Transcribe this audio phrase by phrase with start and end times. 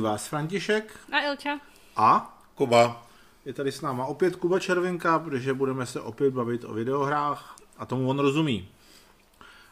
[0.00, 1.60] Zdraví vás František A Ilča.
[1.96, 3.06] a Kuba.
[3.44, 7.86] je tady s náma opět Kuba Červinka, protože budeme se opět bavit o videohrách a
[7.86, 8.68] tomu on rozumí.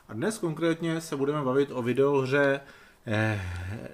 [0.08, 2.60] A dnes konkrétně se budeme bavit o videohře
[3.06, 3.40] eh,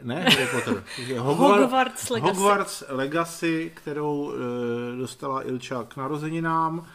[0.03, 2.35] ne Harry Potter, je Hogwarts Legacy.
[2.35, 6.87] Hogwarts Legacy, kterou eh, dostala Ilča k narozeninám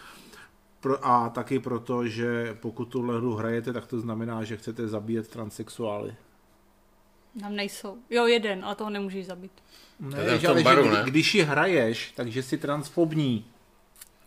[0.79, 5.27] pro, a taky proto, že pokud tuhle hru hrajete, tak to znamená, že chcete zabíjet
[5.27, 6.15] transsexuály.
[7.39, 7.97] Tam nejsou.
[8.09, 9.51] Jo, jeden, ale toho nemůžeš zabít.
[9.99, 10.99] Ne, To je v tom baru, že, ne?
[11.01, 13.45] kdy- když ji hraješ, takže jsi transfobní.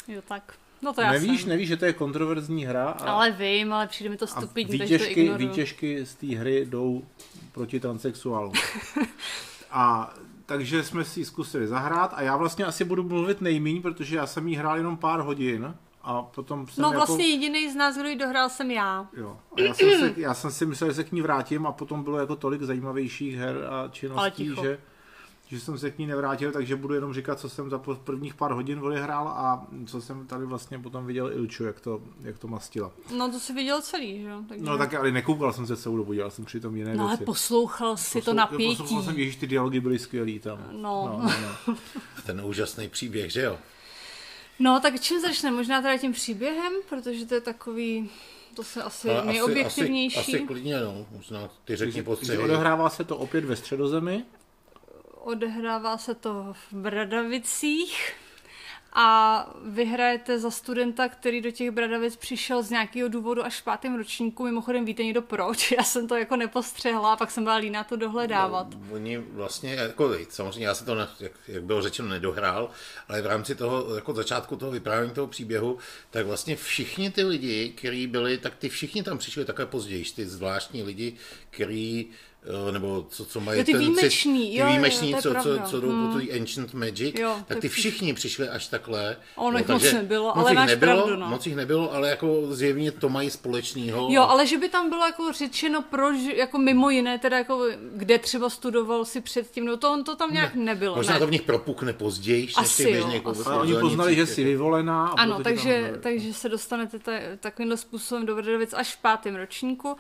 [0.09, 0.55] Jo, tak.
[0.83, 1.48] No to já Nevíš, jsem.
[1.51, 4.79] nevíš, že to je kontroverzní hra a, Ale vím, ale přijde mi to a stupidní,
[4.79, 5.48] takže to výtěžky, ignoruju.
[5.48, 7.05] výtěžky z té hry jdou
[7.53, 8.53] proti transsexuálům.
[9.70, 10.15] a
[10.47, 14.27] takže jsme si ji zkusili zahrát a já vlastně asi budu mluvit nejmíň, protože já
[14.27, 16.97] jsem jí hrál jenom pár hodin a potom jsem No jako...
[16.97, 19.08] vlastně jediný z nás, kdo ji dohrál, jsem já.
[19.17, 19.39] Jo.
[19.56, 22.03] A já, jsem se, já jsem si myslel, že se k ní vrátím a potom
[22.05, 24.78] bylo jako tolik zajímavějších her a Ale činností, že,
[25.48, 28.53] že jsem se k ní nevrátil, takže budu jenom říkat, co jsem za prvních pár
[28.53, 32.91] hodin odehrál a co jsem tady vlastně potom viděl Ilču, jak to, jak to mastila.
[33.16, 34.42] No to si viděl celý, že jo?
[34.48, 34.64] Takže...
[34.64, 37.25] No tak ale nekoukal jsem se celou dobu, dělal jsem přitom jiné no ale věci.
[37.25, 38.77] poslouchal si to Poslou- napětí.
[38.77, 40.59] Poslouchal jsem, ježiš, ty dialogy byly skvělý tam.
[40.72, 40.78] No.
[41.22, 41.33] no,
[41.69, 41.75] no.
[42.27, 43.59] Ten úžasný příběh, že jo?
[44.58, 45.50] No tak čím začne?
[45.50, 48.11] Možná teda tím příběhem, protože to je takový,
[48.55, 50.19] to se asi Ale nejobjektivnější.
[50.19, 51.06] Asi, asi klidně, no.
[51.11, 52.39] Možná ty řekni postřehy.
[52.39, 54.25] odehrává se to opět ve středozemi.
[55.14, 58.12] Odehrává se to v Bradavicích
[58.95, 63.65] a vy hrajete za studenta, který do těch Bradavic přišel z nějakého důvodu až v
[63.65, 64.45] pátém ročníku.
[64.45, 65.73] Mimochodem víte někdo proč?
[65.79, 68.67] Já jsem to jako nepostřehla a pak jsem byla líná to dohledávat.
[68.71, 72.71] No, oni vlastně, jako, samozřejmě já se to, jak, jak bylo řečeno, nedohrál,
[73.09, 75.79] ale v rámci toho, jako začátku toho vyprávění toho příběhu,
[76.11, 80.27] tak vlastně všichni ty lidi, kteří byli, tak ty všichni tam přišli takhle později, ty
[80.27, 81.16] zvláštní lidi,
[81.50, 82.31] eh,
[82.72, 85.34] nebo co, co mají Jo, ty ten výjimeční, ty jo, jo, výjimeční, to je co,
[85.42, 89.16] co, co jdou po té Ancient Magic, Jo, tak ty všichni přišli až takhle.
[89.36, 91.28] Ono jich No, moc takže nebylo, moc ale jich máš nebylo, pravdu, no.
[91.28, 94.08] Moc jich nebylo, ale jako zjevně to mají společného.
[94.10, 98.19] Jo, ale že by tam bylo jako řečeno proč, jako mimo jiné, teda jako kde
[98.19, 100.97] třeba studoval si předtím, no to on to tam nějak nebylo.
[100.97, 101.20] Možná ne.
[101.20, 103.42] to v nich propukne později, než Asi ty běžně jo, jako asi.
[103.44, 105.06] Ale oni poznali, že jsi vyvolená.
[105.06, 109.97] A Ano, takže, takže se dostanete ta, takovýmhle způsobem do Vrdovic až v pátém ročníku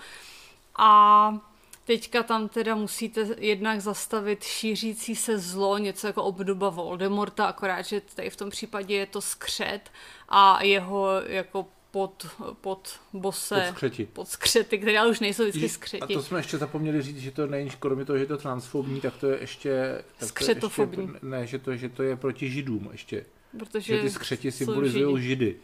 [0.78, 1.51] a
[1.84, 8.02] teďka tam teda musíte jednak zastavit šířící se zlo, něco jako obdoba Voldemorta, akorát, že
[8.14, 9.90] tady v tom případě je to skřet
[10.28, 12.26] a jeho jako pod,
[12.60, 14.08] pod bose, Podskřeti.
[14.12, 16.02] pod skřety, které ale už nejsou vždycky skřeti.
[16.02, 19.00] A to jsme ještě zapomněli říct, že to není, kromě toho, že je to transfobní,
[19.00, 19.70] tak to je ještě...
[20.02, 21.04] Tak to je Skřetofobní.
[21.12, 23.24] Ještě, ne, že to, že to je proti židům ještě.
[23.58, 25.28] protože Že ty skřeti symbolizují Židi.
[25.28, 25.56] židy.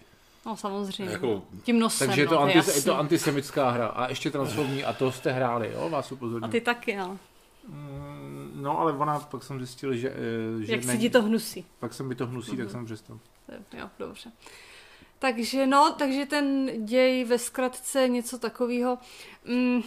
[0.48, 1.12] No samozřejmě.
[1.12, 2.92] Jako- Tím nosem, Takže je to, no, anti, je to jasný.
[2.92, 3.86] antisemitská hra.
[3.86, 4.84] A ještě transfobní.
[4.84, 5.88] A to jste hráli, jo?
[5.90, 6.50] Vás A upozorňuji.
[6.52, 7.18] ty taky, no.
[7.68, 10.08] Mm, No, ale ona, pak jsem zjistil, že...
[10.10, 11.64] eh, že Jak ne- si ti to hnusí.
[11.78, 12.60] Pak jsem mi to hnusí, Mhm.
[12.60, 13.18] tak jsem přestal.
[13.78, 14.32] Jo, dobře.
[15.18, 18.98] Takže no, takže ten děj ve zkratce něco takového.
[19.44, 19.82] Mm,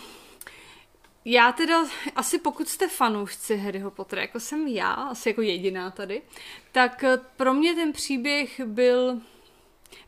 [1.25, 1.85] já teda,
[2.15, 6.21] asi pokud jste fanoušci Harryho Pottera, jako jsem já, asi jako jediná tady,
[6.71, 9.17] tak eh, pro mě ten příběh byl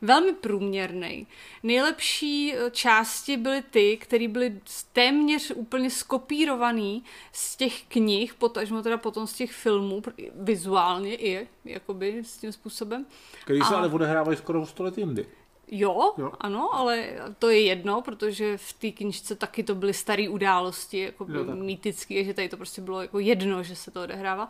[0.02, 1.26] velmi průměrný.
[1.62, 4.60] Nejlepší eh, části byly ty, které byly
[4.92, 10.02] téměř úplně skopírovaný z těch knih, potažmo teda potom z těch filmů,
[10.34, 13.06] vizuálně i, jakoby s tím způsobem.
[13.44, 15.26] Který se A- ale odehrávají skoro 100 let jindy.
[15.68, 16.14] Jo, Jo.
[16.18, 17.08] jo, ano, ale
[17.38, 21.54] to je jedno, protože v té knižce taky to byly staré události, jako Jo, tak.
[21.54, 24.48] mýtické, že tady to prostě bylo jako jedno, že se to odehrává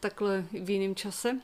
[0.00, 1.40] takhle v jiném čase.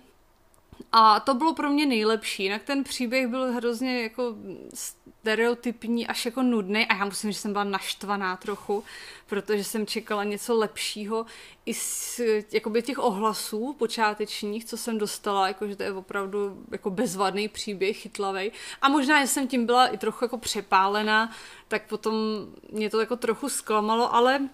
[0.92, 4.34] A to bylo pro mě nejlepší, jinak ten příběh byl hrozně jako
[4.74, 6.86] stereotypní, až jako nudný.
[6.86, 8.84] A já musím, že jsem byla naštvaná trochu,
[9.26, 11.26] protože jsem čekala něco lepšího.
[11.66, 12.20] I z
[12.52, 17.96] jakoby těch ohlasů počátečních, co jsem dostala, jako že to je opravdu jako bezvadný příběh,
[17.96, 18.52] chytlavej.
[18.82, 21.30] A možná, že jsem tím byla i trochu jako přepálená,
[21.68, 22.14] tak potom
[22.70, 24.48] mě to jako trochu zklamalo, ale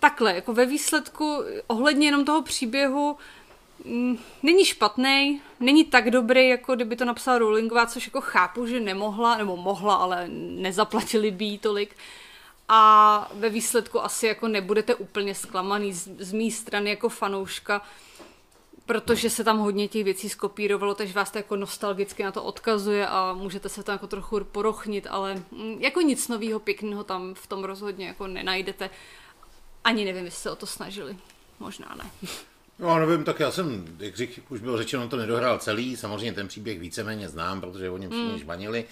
[0.00, 3.16] takhle, jako ve výsledku ohledně jenom toho příběhu
[4.42, 9.36] není špatný, není tak dobrý, jako kdyby to napsala Rowlingová, což jako chápu, že nemohla,
[9.36, 11.96] nebo mohla, ale nezaplatili by jí tolik.
[12.68, 17.82] A ve výsledku asi jako nebudete úplně zklamaný z, z mé strany jako fanouška,
[18.86, 23.08] protože se tam hodně těch věcí skopírovalo, takže vás to jako nostalgicky na to odkazuje
[23.08, 27.46] a můžete se tam jako trochu porochnit, ale mm, jako nic nového pěkného tam v
[27.46, 28.90] tom rozhodně jako nenajdete.
[29.84, 31.16] Ani nevím, jestli se o to snažili.
[31.60, 32.10] Možná ne.
[32.80, 36.48] No nevím, tak já jsem, jak řík, už bylo řečeno, to nedohrál celý, samozřejmě ten
[36.48, 38.38] příběh víceméně znám, protože o něm všichni mm.
[38.38, 38.84] žvanili,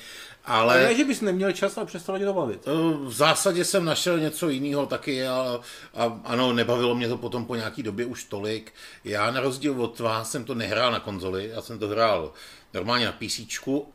[0.45, 0.75] ale...
[0.75, 2.61] Ale ne, že bys neměl čas, ale přestalo tě to bavit.
[2.67, 2.71] Eh,
[3.07, 5.61] V zásadě jsem našel něco jiného taky a,
[5.95, 8.73] a ano, nebavilo mě to potom po nějaký době už tolik.
[9.05, 12.33] Já na rozdíl od vás jsem to nehrál na konzoli, já jsem to hrál
[12.75, 13.41] normálně na PC,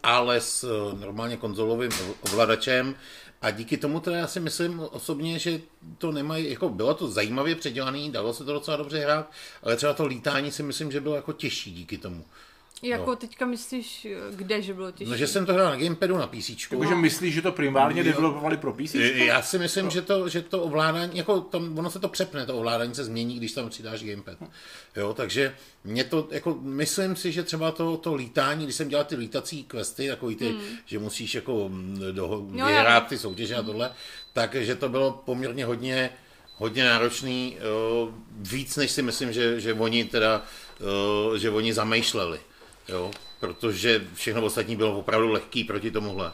[0.03, 1.91] ale s eh, normálně konzolovým
[2.21, 2.95] ovladačem
[3.43, 5.61] a díky tomu teda já si myslím osobně, že
[5.97, 9.31] to nemají, jako bylo to zajímavě předělaný, dalo se to docela dobře hrát,
[9.63, 12.25] ale třeba to lítání si myslím, že bylo jako těžší díky tomu.
[12.83, 13.15] Jako No.
[13.15, 15.11] teďka myslíš, kde, že bylo těžší?
[15.11, 16.49] No, že jsem to hrál na gamepadu na PC.
[16.71, 18.05] Jakože myslíš, že to primárně Jo.
[18.05, 18.95] developovali pro PC?
[19.15, 22.57] Já si myslím, že to, že to ovládání, jako tam, ono se to přepne, to
[22.57, 24.37] ovládání se změní, když tam přidáš gamepad.
[24.95, 29.05] Jo, takže mě to, jako, myslím si, že třeba to, to lítání, když jsem dělal
[29.05, 33.63] ty lítací questy, takový ty, že musíš jako mm, do, Jo, vyhrát ty soutěže a
[33.63, 33.91] tohle,
[34.33, 36.09] takže to bylo poměrně hodně,
[36.55, 40.43] hodně náročný, jo, víc než si myslím, že, že oni teda,
[41.37, 42.39] že oni zamýšleli,
[42.87, 46.31] jo, protože všechno ostatní bylo opravdu lehký proti tomuhle.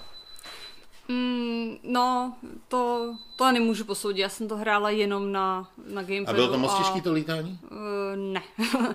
[1.12, 2.36] Mm, no,
[2.68, 4.22] to, to nemůžu posoudit.
[4.22, 6.36] Já jsem to hrála jenom na, na A gamepadu.
[6.36, 7.60] bylo to moc těžký to lítání?
[7.72, 7.78] Uh,
[8.16, 8.42] ne.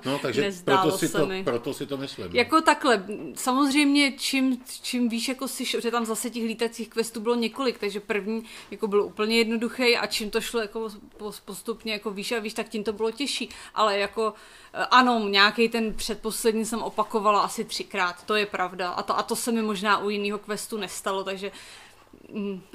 [0.05, 1.45] No, takže proto si, to, mi.
[1.45, 2.27] proto si to myslím.
[2.27, 2.31] no.
[2.35, 7.35] Jako takhle, samozřejmě čím, čím víš, jako si, že tam zase těch lítacích questů bylo
[7.35, 10.89] několik, takže první jako byl úplně jednoduchý a čím to šlo jako
[11.19, 13.49] pos- postupně jako víš a víš, tak tím to bylo těžší.
[13.75, 14.35] Ale jako
[14.75, 18.89] eh, ano, nějaký ten předposlední jsem opakovala asi třikrát, to je pravda.
[18.91, 21.53] A to, a to se mi možná u jiného questu nestalo, takže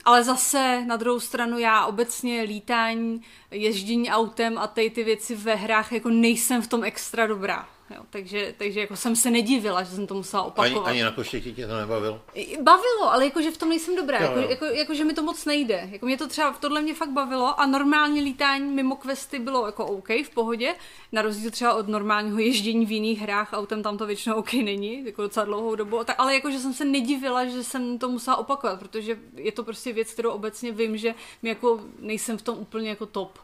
[0.06, 3.22] Ale zase na druhou stranu já obecně lítání,
[3.52, 7.70] ježdění autem a ty ty věci ve hrách jako nejsem v tom extra dobrá.
[7.96, 10.88] Jo, takže, takže jako jsem se nedivila, že jsem to musela Ani, opakovat.
[10.88, 12.22] ani na koštěti tě to nebavilo?
[12.62, 15.90] Bavilo, ale jakože v tom nejsem dobrá, jako, jako, jako, že mi to moc nejde.
[15.92, 19.86] Jako mě to třeba, tohle mě fakt bavilo a normální lítání mimo questy bylo jako
[19.86, 20.76] OK, v pohodě,
[21.12, 25.06] na rozdíl třeba od normálního ježdění v jiných hrách autem tam to většinou OK není,
[25.06, 28.80] jako docela dlouhou dobu, tak, ale jakože jsem se nedivila, že jsem to musela opakovat,
[28.80, 32.90] protože je to prostě věc, kterou obecně vím, že mi jako nejsem v tom úplně
[32.90, 33.40] jako top.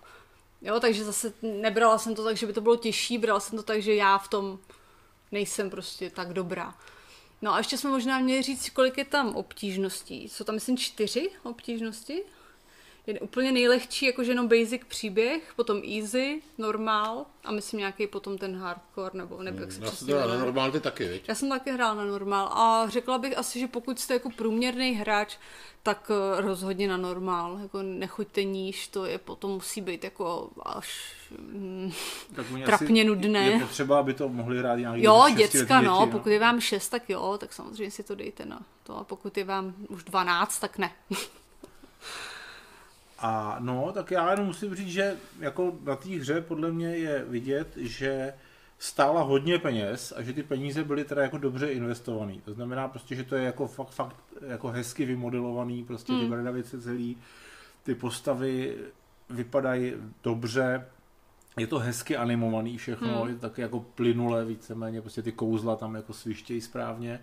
[0.61, 3.63] Jo, takže zase nebrala jsem to tak, že by to bylo těžší, brala jsem to
[3.63, 4.59] tak, že já v tom
[5.31, 6.75] nejsem prostě tak dobrá.
[7.41, 10.29] No a ještě jsme možná měli říct, kolik je tam obtížností.
[10.29, 12.23] Jsou tam, myslím, čtyři obtížnosti.
[13.07, 18.55] Je úplně nejlehčí, jakože jenom basic příběh, potom easy, normál a myslím nějaký potom ten
[18.55, 21.23] hardcore, nebo, nebo jak se Já přesně jsem to na normál ty taky, viď?
[21.27, 24.91] Já jsem taky hrál na normál a řekla bych asi, že pokud jste jako průměrný
[24.91, 25.37] hráč,
[25.83, 27.59] tak eh, rozhodně na normál.
[27.61, 31.13] Jako nechoďte níž, to je potom musí být jako až...
[31.39, 31.91] Mm,
[32.35, 33.47] Tak Trapně asi nudné.
[33.47, 36.89] Je potřeba, aby to mohli hrát nějaký jo, děcka, no, děti, pokud je vám 6,
[36.89, 40.59] tak jo, tak samozřejmě si to dejte na to a pokud je vám už 12,
[40.59, 40.91] tak ne.
[43.19, 47.25] A no, tak já jenom musím říct, že jako na té hře podle mě je
[47.27, 48.33] vidět, že
[48.79, 52.41] stála hodně peněz a že ty peníze byly teda jako dobře investovaný.
[52.45, 54.15] To znamená prostě, že to je jako fakt, fakt
[54.47, 57.17] jako hezky vymodelovaný, prostě ty bradavice celý,
[57.83, 58.75] ty postavy
[59.29, 60.85] vypadají dobře,
[61.57, 63.27] je to hezky animovaný všechno, Hmm.
[63.29, 67.19] je to taky jako plynulé víceméně, prostě ty kouzla tam jako svištějí správně.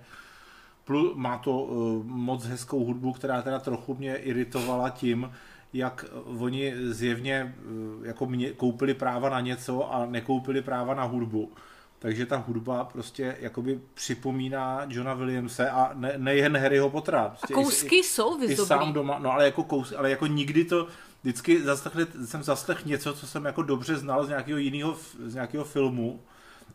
[0.85, 5.31] Plus má to uh, moc hezkou hudbu, která teda trochu mě iritovala tím,
[5.73, 7.55] jak uh, oni zjevně
[7.99, 11.53] uh, jako mě, koupili práva na něco a nekoupili práva na hudbu.
[11.99, 17.23] Takže ta hudba prostě jakoby připomíná Johna Williamse a ne, nejen Harryho Pottera.
[17.23, 18.69] A Prostě kousky i, jsou i vyzoblí.
[18.69, 20.87] sám doma, no ale jako kous, ale jako nikdy to,
[21.23, 25.65] vždycky zaslechli, jsem zaslech něco, co jsem jako dobře znal z nějakého jiného, z nějakého
[25.65, 26.21] filmu,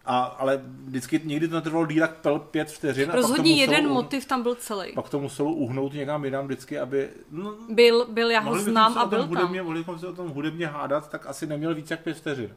[0.06, 2.18] a, ale vždycky někdy to netrvalo díl tak
[2.52, 3.10] pět vteřin.
[3.10, 4.94] Rozhodně jeden uhnout- motiv tam byl celý.
[4.94, 7.10] Pak to muselo uhnout někam jinam vždycky, aby...
[7.32, 9.28] No, Byl, byl, já ho znám a byl tam.
[9.30, 12.56] hudebně, Mohli bychom se o tom hudebně hádat, tak asi neměl víc jak pět vteřin.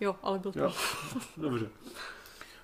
[0.00, 0.62] Jo, ale byl tam.
[0.62, 0.72] Jo,
[1.36, 1.66] dobře.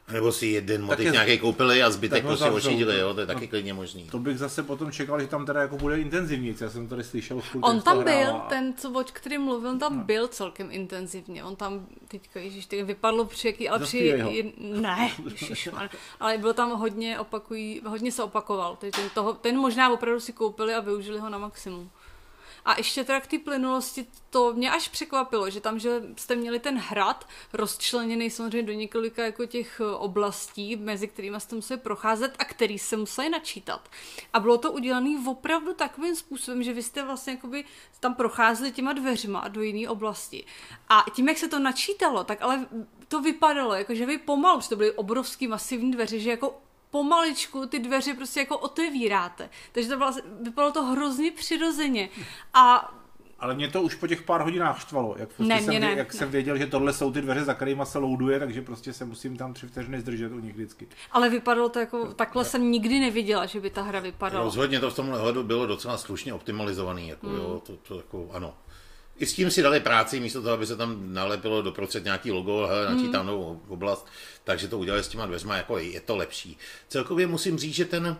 [0.08, 3.20] A nebo si jeden motiv je- nějaký koupili a zbytek prostě ošidili, to- jo, to
[3.20, 3.48] je taky no.
[3.48, 4.04] klidně možný.
[4.10, 6.64] To bych zase potom čekal, že tam teda jako bude intenzivnější.
[6.64, 8.46] Já jsem tady slyšel On tam byl, hrála.
[8.48, 11.44] ten, co, o kterým mluvil, on tam byl celkem intenzivně.
[11.44, 15.10] On tam teďka, ježiš, teď vypadlo při jaký, ale při, ne,
[15.40, 18.76] ježišmar, ale byl tam hodně opakují, hodně se opakoval.
[18.80, 21.90] Takže ten, toho, ten možná opravdu si koupili a využili ho na maximum.
[22.66, 26.58] A ještě teda k té plynulosti, to mě až překvapilo, že tam, že jste měli
[26.58, 32.34] ten hrad rozčleněný samozřejmě do několika jako těch eh, oblastí, mezi kterými jste museli procházet
[32.38, 33.88] a který se museli načítat.
[34.32, 37.64] A bylo to udělané opravdu takovým způsobem, že vy jste vlastně jakoby
[38.00, 40.44] tam procházeli těma dveřma do jiné oblasti.
[40.88, 42.66] A tím, jak se to načítalo, tak ale
[43.08, 47.66] to vypadalo, jako že vy pomalu, protože to byly obrovský masivní dveře, že jako pomaličku
[47.66, 49.50] ty dveře prostě jako otevíráte.
[49.72, 52.08] Takže to vlastně, vypadalo to hrozně přirozeně.
[52.54, 52.92] A
[53.38, 55.14] ale mě to už po těch pár hodinách štvalo.
[55.18, 56.18] Jak, prostě Ne, jsem, ne, jak ne.
[56.18, 59.36] jsem věděl, že tohle jsou ty dveře, za kterými se loaduje, takže prostě se musím
[59.36, 60.88] tam tři vteřiny zdržet u nich vždycky.
[61.12, 64.44] Ale vypadalo to jako, takhle jsem nikdy neviděla, že by ta hra vypadala.
[64.44, 67.36] Rozhodně to v tomhle hledu bylo docela slušně optimalizovaný, jako, Hmm.
[67.36, 68.54] jo, to, to jako, ano.
[69.18, 72.66] I s tím si dali práci, místo toho, aby se tam nalepilo doprostřed nějaký logo,
[72.66, 72.96] hele, Hmm.
[72.96, 74.06] načítám novou oblast,
[74.44, 76.58] takže to udělali s těma dveřma, jako je to lepší.
[76.88, 78.18] Celkově musím říct, že ten,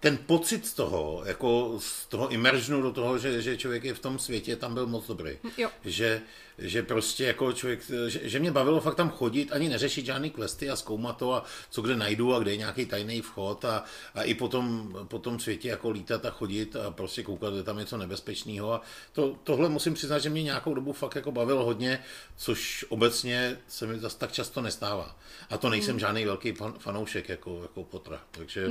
[0.00, 3.98] ten pocit z toho, jako z toho immersionu do toho, že, že člověk je v
[3.98, 5.30] tom světě, tam byl moc dobrý.
[5.58, 5.70] Jo.
[5.84, 6.20] Že,
[6.58, 10.70] že prostě jako člověk, že, že, mě bavilo fakt tam chodit, ani neřešit žádný questy
[10.70, 13.84] a zkoumat to a co kde najdu a kde je nějaký tajný vchod a,
[14.14, 17.62] a i po tom, po tom světě jako lítat a chodit a prostě koukat, že
[17.62, 18.72] tam je něco nebezpečného.
[18.72, 22.02] A to, tohle musím přiznat, že mě nějakou dobu fakt jako bavilo hodně,
[22.36, 25.16] což obecně se mi zase tak často nestává.
[25.50, 28.68] A to nejsem žádný velký fan, fanoušek jako, jako Potra, takže,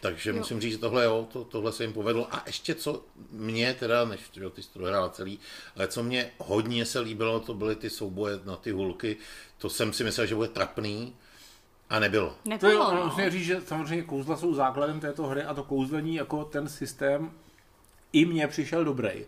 [0.00, 2.34] takže musím říct, že tohle, jo, to, tohle se jim povedlo.
[2.34, 5.38] A ještě co mě teda, než jo, ty jsi to celý,
[5.76, 9.16] ale co mě hodně se líbilo, to byly ty souboje na ty hulky,
[9.58, 11.14] to jsem si myslel, že bude trapný
[11.90, 12.28] a nebylo.
[12.30, 13.04] To je, Nebylo, no.
[13.04, 17.30] musím říct, že samozřejmě kouzla jsou základem této hry a to kouzlení jako ten systém
[18.12, 19.24] i mně přišel dobrý.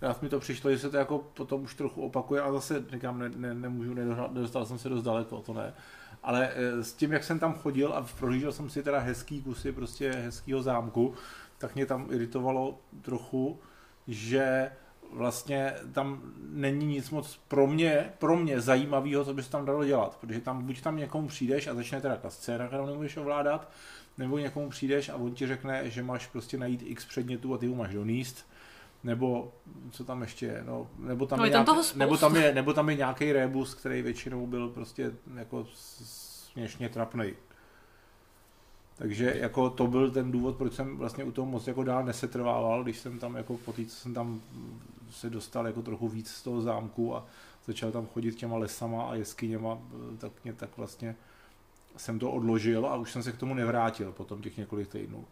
[0.00, 3.18] Já mi to přišlo, že se to jako potom už trochu opakuje, a zase říkám,
[3.18, 5.74] ne, ne, nemůžu, nedohrát, nedostal jsem se dost daleko, to ne.
[6.22, 9.72] Ale eh, s tím, jak jsem tam chodil a prohlížel jsem si teda hezký kusy
[9.72, 11.14] prostě hezkýho zámku,
[11.58, 13.60] tak mě tam iritovalo trochu,
[14.08, 14.70] že
[15.12, 19.84] vlastně tam není nic moc pro mě, pro mě zajímavého, co by se tam dalo
[19.84, 23.70] dělat, protože tam buď tam někomu přijdeš a začne teda ta scéna, kterou nemůžeš ovládat,
[24.18, 27.66] nebo někomu přijdeš a on ti řekne, že máš prostě najít x předmětů a ty
[27.66, 28.46] ho máš doníst,
[29.04, 29.52] nebo
[29.90, 32.54] co tam ještě je, no, nebo tam, No, je, je tam nějak- nebo tam je,
[32.54, 37.34] nebo tam je nějaký rebus, který většinou byl prostě jako směšně trapnej.
[38.96, 42.82] Takže jako to byl ten důvod, proč jsem vlastně u toho moc jako dál nesetrvával,
[42.82, 44.40] když jsem tam jako po té, co jsem tam
[45.10, 47.26] se dostal jako trochu víc z toho zámku a
[47.66, 49.78] začal tam chodit těma lesama a jeskyněma,
[50.18, 51.16] tak mě tak vlastně
[51.96, 55.24] jsem to odložil a už jsem se k tomu nevrátil potom těch několik týdnů.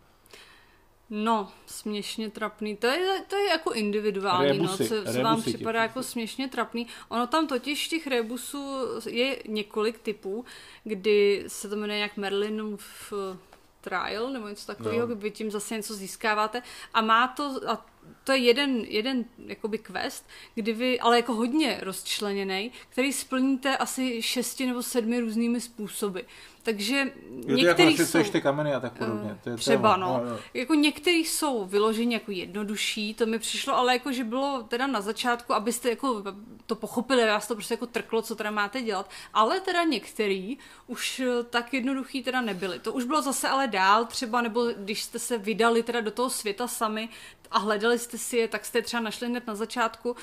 [1.11, 2.77] No, směšně trapný.
[2.77, 6.87] To je, to je jako individuální, Rebusy, no, co, co vám připadá jako směšně trapný.
[7.09, 8.77] Ono tam totiž těch rebusů
[9.09, 10.45] je několik typů,
[10.85, 13.39] kdy se to jmenuje jak Merlinův eh,
[13.81, 15.15] trial, nebo něco takového, No.
[15.15, 15.15] no.
[15.15, 16.63] kdy tím zase něco získáváte.
[16.95, 17.87] A má to, a
[18.25, 24.23] to je jeden, jeden jakoby quest, kdy vy, ale jako hodně rozčleněný, který splníte asi
[24.23, 26.21] šesti nebo sedmi různými způsoby.
[26.67, 28.23] Takže Jo, jako některý naše, jsou...
[28.33, 29.39] ty kameny a tak podobně.
[29.45, 30.07] To je Třeba, téma.
[30.07, 30.23] no.
[30.31, 30.39] Jo.
[30.55, 35.01] Jako některý jsou vyloženi jako jednodušší, to mi přišlo, ale jako, že bylo teda na
[35.01, 36.23] začátku, abyste jako
[36.67, 41.21] to pochopili, vás to prostě jako trklo, co teda máte dělat, ale teda některý už
[41.21, 42.79] eh, tak jednoduchý teda nebyly.
[42.79, 46.31] To už bylo zase ale dál třeba, nebo když jste se vydali teda do toho
[46.31, 47.09] světa sami
[47.51, 50.17] a hledali jste si je, tak jste je třeba našli hned na začátku,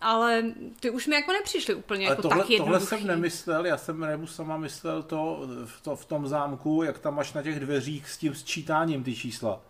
[0.00, 0.44] ale
[0.80, 2.86] ty už mi jako nepřišly úplně Ale jako tohle, tak tohle jednoduchý.
[2.86, 7.14] jsem nemyslel, já jsem Rebu sama myslel to v, to v tom zámku, jak tam
[7.14, 9.60] máš na těch dveřích s tím sčítáním ty čísla.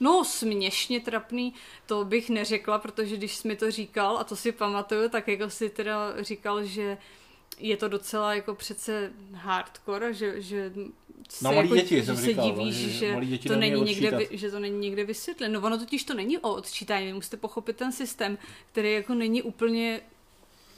[0.00, 1.54] No, směšně trapný,
[1.86, 5.50] to bych neřekla, protože když jsi mi to říkal, a to si pamatuju, tak jako
[5.50, 6.98] si teda říkal, že
[7.58, 10.72] je to docela jako přece hardcore, že, že
[11.28, 13.80] se Na malý jako, děti že jsem se říkal, no, divíš, že že, to není
[13.80, 15.60] někde, vy, že to není někde vysvětleno.
[15.60, 18.38] No ono totiž to není o odčítání, vy musíte pochopit ten systém,
[18.72, 20.00] který jako není úplně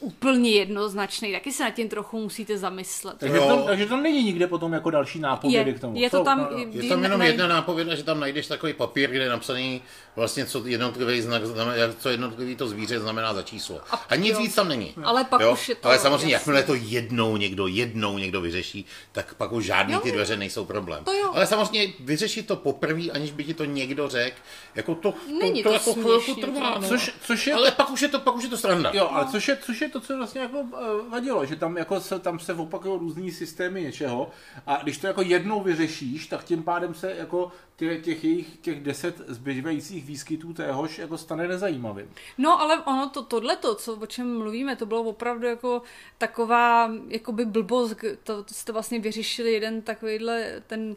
[0.03, 3.17] úplně jednoznačný, taky se nad tím trochu musíte zamyslet.
[3.19, 3.57] Takže, Jo.
[3.57, 5.97] to, takže to není nikde potom jako další nápovědy Je, k tomu.
[6.01, 6.65] je to tam, no, no.
[6.71, 9.83] Je tam jenom jedna nápověda, že tam najdeš takový papír, kde je napsaný
[10.17, 13.81] vlastně, co jednotlivý znak znamená, co jednotlivý to zvíře znamená za číslo.
[14.09, 14.39] A nic jo.
[14.43, 14.95] víc tam není.
[15.05, 15.53] Ale pak jo?
[15.53, 16.53] už je to Ale samozřejmě, jasný.
[16.55, 20.01] jakmile to jednou někdo, jednou někdo vyřeší, tak pak už žádný Jo.
[20.01, 21.05] ty dveře nejsou problém.
[21.05, 21.31] To jo.
[21.35, 24.37] Ale samozřejmě vyřešit to poprvé, aniž by ti to někdo řekl,
[24.75, 26.73] jako to, to, Není to, to jako chvilku trvá.
[26.75, 26.89] to- No.
[26.89, 28.91] Což, což je Ale pak už je to, pak už je to sranda.
[28.95, 32.01] Jo, ale což je, což je to, co vlastně jako eh, vadilo, že tam, jako
[32.01, 34.31] se, tam se opakují různý systémy něčeho
[34.67, 39.19] a když to jako jednou vyřešíš, tak tím pádem se jako těch, jejich těch deset
[39.29, 42.11] zbývajících výskytů téhož jako stane nezajímavým.
[42.39, 45.83] No, ale ono to, tohleto, co, o čem mluvíme, to bylo opravdu jako
[46.19, 50.97] taková, jakoby blbost, to, to jste vlastně vyřešili jeden takovýhle, ten,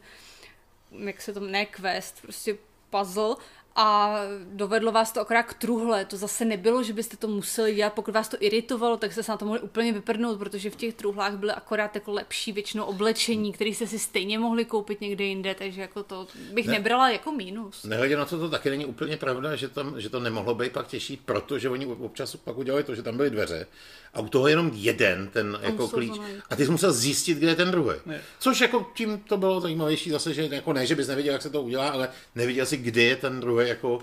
[0.92, 2.58] jak se to, ne quest, prostě
[2.90, 3.36] puzzle
[3.76, 4.16] a
[4.52, 6.06] dovedlo vás to akorát k truhle.
[6.06, 7.94] To zase nebylo, že byste to museli dělat.
[7.94, 10.94] Pokud vás to iritovalo, tak jste se na to mohli úplně vyprdnout, protože v těch
[10.94, 15.56] truhlách byly akorát jako lepší většinou oblečení, které jste si stejně mohli koupit někde jinde,
[15.56, 16.74] takže jako to bych Ne.
[16.74, 17.84] nebrala jako mínus.
[17.84, 20.88] Nehledě na to, to taky není úplně pravda, že, tam, že to nemohlo být pak
[20.88, 23.68] těžší, protože oni občas pak udělali to, že tam byly dveře
[24.14, 26.14] a u toho jenom jeden ten jako klíč
[26.50, 27.96] a ty jsi musel zjistit, kde je ten druhý.
[28.06, 28.22] Ne.
[28.40, 31.50] Což jako tím to bylo zajímavější zase, že jako ne, že bys nevěděl, jak se
[31.50, 34.00] to udělá, ale nevěděl si, kde je ten druhý jako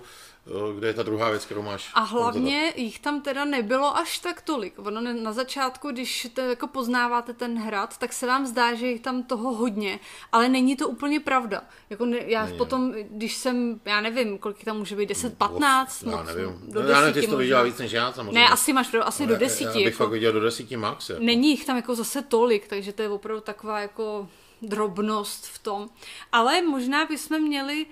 [0.47, 1.91] eh, kde je ta druhá věc, kterou máš.
[1.95, 4.79] A hlavně jich tam teda nebylo až tak tolik.
[4.79, 9.01] Ono na začátku, když to jako poznáváte ten hrad, tak se vám zdá, že jich
[9.01, 10.01] tam toho hodně,
[10.33, 11.65] ale není to úplně pravda.
[11.91, 12.59] Jako ne, já není.
[12.59, 16.03] potom, když jsem, já nevím, kolik tam může být, 10, 15?
[16.03, 16.61] Já nevím.
[16.69, 18.41] Do no, já nevím, ty jsi to viděla víc než já samozřejmě.
[18.41, 19.65] Ne, asi máš asi do desíti.
[19.65, 21.11] Já bych jako, fakt viděl do desíti max.
[21.11, 21.23] Jako.
[21.23, 24.29] Není jich tam jako zase tolik, takže to je opravdu taková jako
[24.63, 25.91] drobnost v tom.
[26.33, 27.87] Ale možná bychom měli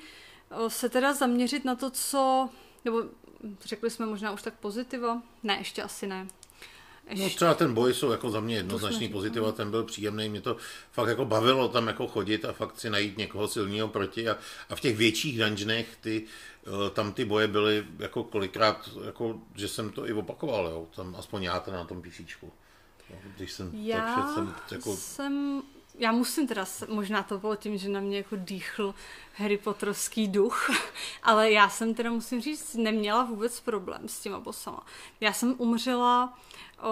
[0.68, 2.48] se teda zaměřit na to, co,
[2.84, 3.02] nebo
[3.64, 5.22] řekli jsme možná už tak pozitiva?
[5.42, 6.26] Ne, ještě asi ne.
[7.10, 7.24] Ještě...
[7.24, 10.56] No třeba ten boj jsou jako za mě jednoznačný pozitiva, ten byl příjemný, mě to
[10.92, 14.38] fakt jako bavilo tam jako chodit a fakt si najít někoho silného proti a,
[14.68, 16.24] a v těch větších dungeonech ty,
[16.66, 21.16] eh, tam ty boje byly jako kolikrát, jako, že jsem to i opakoval, jo, tam
[21.18, 22.52] aspoň já to na tom písíčku.
[23.36, 24.96] Když jsem, já tak, jsem, jako...
[24.96, 25.62] jsem
[26.00, 28.94] já musím teda, možná to bylo tím, že na mě jako dýchl
[29.34, 30.70] Harry Potterovský duch,
[31.22, 34.86] ale já jsem teda musím říct, neměla vůbec problém s těma bosama.
[35.20, 36.38] Já jsem umřela
[36.82, 36.88] o,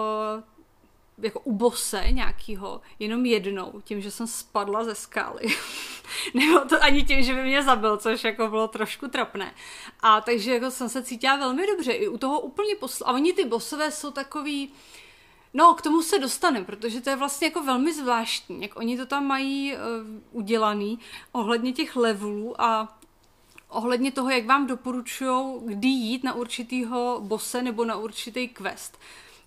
[1.17, 5.43] jako u bose nějakýho, jenom jednou, tím, že jsem spadla ze skály.
[6.33, 9.53] Nebo to ani tím, že by mě zabil, což jako bylo trošku trapné.
[9.99, 11.91] A takže jako jsem se cítila velmi dobře.
[11.91, 13.03] I u toho úplně posl...
[13.07, 14.73] A oni ty bosové jsou takový,
[15.53, 19.05] No, k tomu se dostaneme, protože to je vlastně jako velmi zvláštní, jak oni to
[19.05, 19.79] tam mají uh,
[20.31, 20.99] udělaný
[21.31, 22.99] ohledně těch levelů a
[23.67, 28.99] ohledně toho, jak vám doporučují, kdy jít na určitýho bose nebo na určitý quest.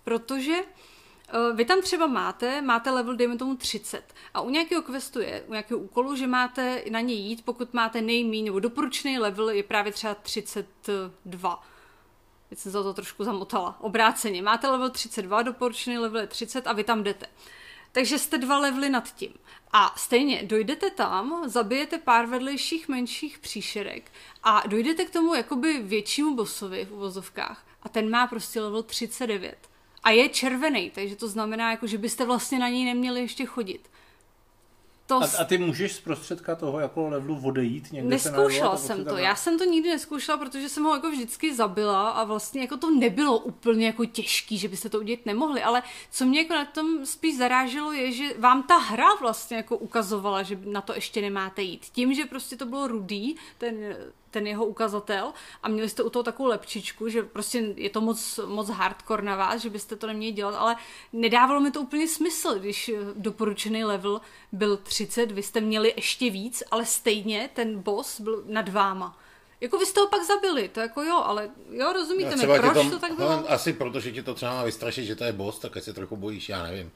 [0.03, 5.19] Protože uh, vy tam třeba máte, máte level, dejme tomu 30 a u nějakého questu
[5.19, 9.49] je, u nějakého úkolu, že máte na něj jít, pokud máte nejmíň nebo doporučený level
[9.49, 11.63] je právě třeba 32
[12.53, 13.77] Teď jsem za to trošku zamotala.
[13.81, 14.41] Obráceně.
[14.41, 17.25] Máte level 32, doporučený level je 30 a vy tam jdete.
[17.91, 19.33] Takže jste dva levely nad tím.
[19.71, 24.11] A stejně dojdete tam, zabijete pár vedlejších menších příšerek
[24.43, 29.57] a dojdete k tomu jakoby většímu bossovi v uvozovkách a ten má prostě level 39.
[30.03, 33.89] A je červený, takže to znamená, jako, že byste vlastně na něj neměli ještě chodit.
[35.07, 39.17] To a, a ty můžeš zprostředka toho jako levelu odejít někde Neskoušela se jsem to.
[39.17, 42.91] Já jsem to nikdy neskoušela, protože jsem ho jako vždycky zabila a vlastně jako to
[42.91, 47.05] nebylo úplně jako těžký, že byste to udělat nemohli, ale co mě jako na tom
[47.05, 51.61] spíš zaráželo je, že vám ta hra vlastně jako ukazovala, že na to ještě nemáte
[51.61, 51.85] jít.
[51.91, 53.95] Tím, že prostě to bylo rudý, ten
[54.33, 58.39] ten jeho ukazatel a měli jste u toho takovou lepčičku, že prostě je to moc,
[58.45, 60.75] moc hardcore na vás, že byste to neměli dělat, ale
[61.13, 66.29] nedávalo mi to úplně smysl, když eh, doporučený level byl 30, vy jste měli ještě
[66.29, 69.17] víc, ale stejně ten boss byl nad váma.
[69.61, 72.89] Jako vy jste ho pak zabili, to jako jo, ale jo, rozumíte mi, proč to,
[72.89, 73.51] to tak bylo?
[73.51, 76.49] Asi protože ti to třeba má vystrašit, že to je boss, tak se trochu bojíš,
[76.49, 76.91] já nevím.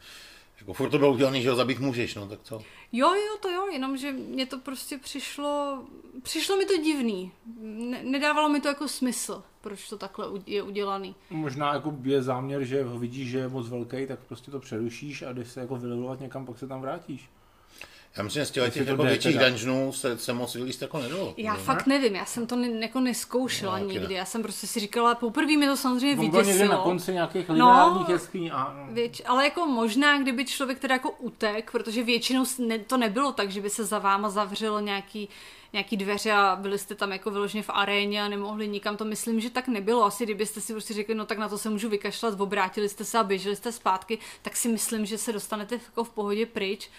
[0.60, 2.62] Jako furt to bylo udělané, že ho zabít můžeš, no tak co?
[2.92, 5.84] Jo, jo, to jo, jenomže mě to prostě přišlo,
[6.24, 7.32] přišlo mi to divný.
[7.62, 11.16] Ne, nedávalo mi to jako smysl, proč to takhle je udělaný.
[11.30, 15.22] Možná jako je záměr, že ho vidíš, že je moc velký, tak prostě to přerušíš
[15.22, 17.30] a když se jako vylevovat někam, pak se tam vrátíš.
[18.18, 21.34] Já myslím, že z těch, těch jako větších dungeonů se, se moc vylíst jako nedalo.
[21.38, 21.60] Já ne?
[21.60, 24.08] fakt nevím, já jsem to ne, jako neskoušela no, nikdy.
[24.08, 24.14] Ne.
[24.14, 26.72] Já jsem prostě si říkala, poprvé mi to samozřejmě no, vyděsilo.
[26.72, 28.52] na konci nějakých lineárních no, jeskyní.
[28.52, 28.76] A...
[28.88, 28.94] No.
[28.94, 33.52] Věč, ale jako možná, kdyby člověk teda jako utek, protože většinou ne, to nebylo tak,
[33.52, 35.30] že by se za váma zavřelo nějaký
[35.74, 39.40] nějaký dveře a byli jste tam jako vyloženě v aréně a nemohli nikam, to myslím,
[39.40, 40.06] že tak nebylo.
[40.06, 43.18] Asi kdybyste si prostě řekli, no tak na to se můžu vykašlat, obrátili jste se
[43.18, 46.90] a běželi jste zpátky, tak si myslím, že se dostanete jako v pohodě pryč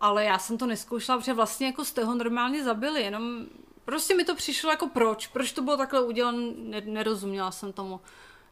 [0.00, 3.46] ale já jsem to neskoušela, protože vlastně jako z toho normálně zabili, jenom
[3.84, 8.00] prostě mi to přišlo jako proč, proč to bylo takhle udělané, nerozuměla jsem tomu,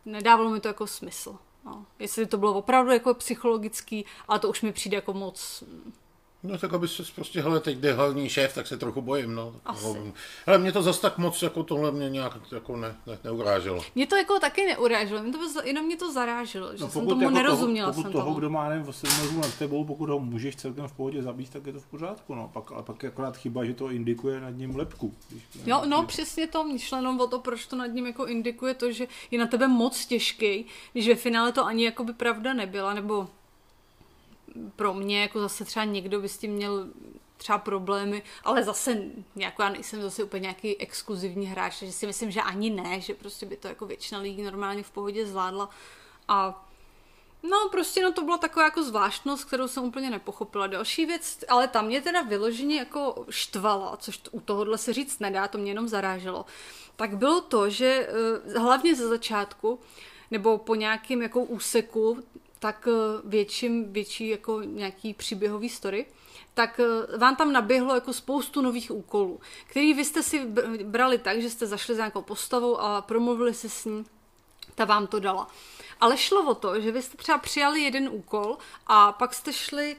[0.05, 1.37] nedávalo mi to jako smysl.
[1.65, 1.87] No.
[1.99, 5.65] Jestli to bylo opravdu jako psychologický, ale to už mi přijde jako moc
[6.43, 9.55] No tak aby se prostě, hele, teď jde hlavní šéf, tak se trochu bojím, no.
[9.65, 10.13] Asi.
[10.47, 13.85] Ale mě to zas tak moc, jako tohle mě nějak jako ne, ne, neuráželo.
[13.95, 17.23] Mě to jako taky neuráželo, mě to, jenom mě to zaráželo, že no, jsem tomu
[17.23, 17.87] jako nerozuměla.
[17.87, 18.39] Toho, pokud jsem toho, tomu.
[18.39, 21.73] kdo má nevím, 8 nad tebou, pokud ho můžeš celkem v pohodě zabít, tak je
[21.73, 22.51] to v pořádku, no.
[22.53, 25.15] Pak, ale pak je akorát chyba, že to indikuje nad ním lepku.
[25.29, 28.93] Když, jo, no přesně to, myšleno o to, proč to nad ním jako indikuje to,
[28.93, 32.95] že je na tebe moc těžký, když ve finále to ani jako by pravda nebyla,
[32.95, 33.29] nebo
[34.77, 36.89] pro mě jako zase třeba někdo by s tím měl
[37.37, 39.03] třeba problémy, ale zase
[39.37, 43.15] jako já nejsem zase úplně nějaký exkluzivní hráč, takže si myslím, že ani ne, že
[43.15, 45.71] prostě by to jako většina lidí normálně v pohodě zvládla
[46.29, 46.65] a
[47.43, 50.67] No, prostě no to byla taková jako zvláštnost, kterou jsem úplně nepochopila.
[50.67, 55.49] Další věc, ale tam mě teda vyloženě jako štvala, což u tohohle se říct nedá,
[55.49, 56.47] to mě jenom zaráželo.
[56.97, 58.09] Tak bylo to, že
[58.55, 59.81] eh, hlavně ze začátku,
[60.31, 62.19] nebo po nějakém jako úseku
[62.59, 66.07] tak eh, větším, větší jako nějaký příběhový story,
[66.55, 70.47] tak eh, vám tam naběhlo jako spoustu nových úkolů, který vy jste si
[70.85, 74.05] brali tak, že jste zašli za nějakou postavou a promluvili se s ní,
[74.75, 75.49] ta vám to dala.
[76.01, 79.97] Ale šlo o to, že vy jste třeba přijali jeden úkol a pak jste šli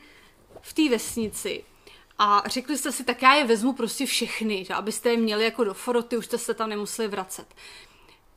[0.62, 1.64] v té vesnici
[2.18, 5.64] a řekli jste si, tak já je vezmu prostě všechny, že abyste je měli jako
[5.64, 7.48] do foroty, už jste se tam nemuseli vracet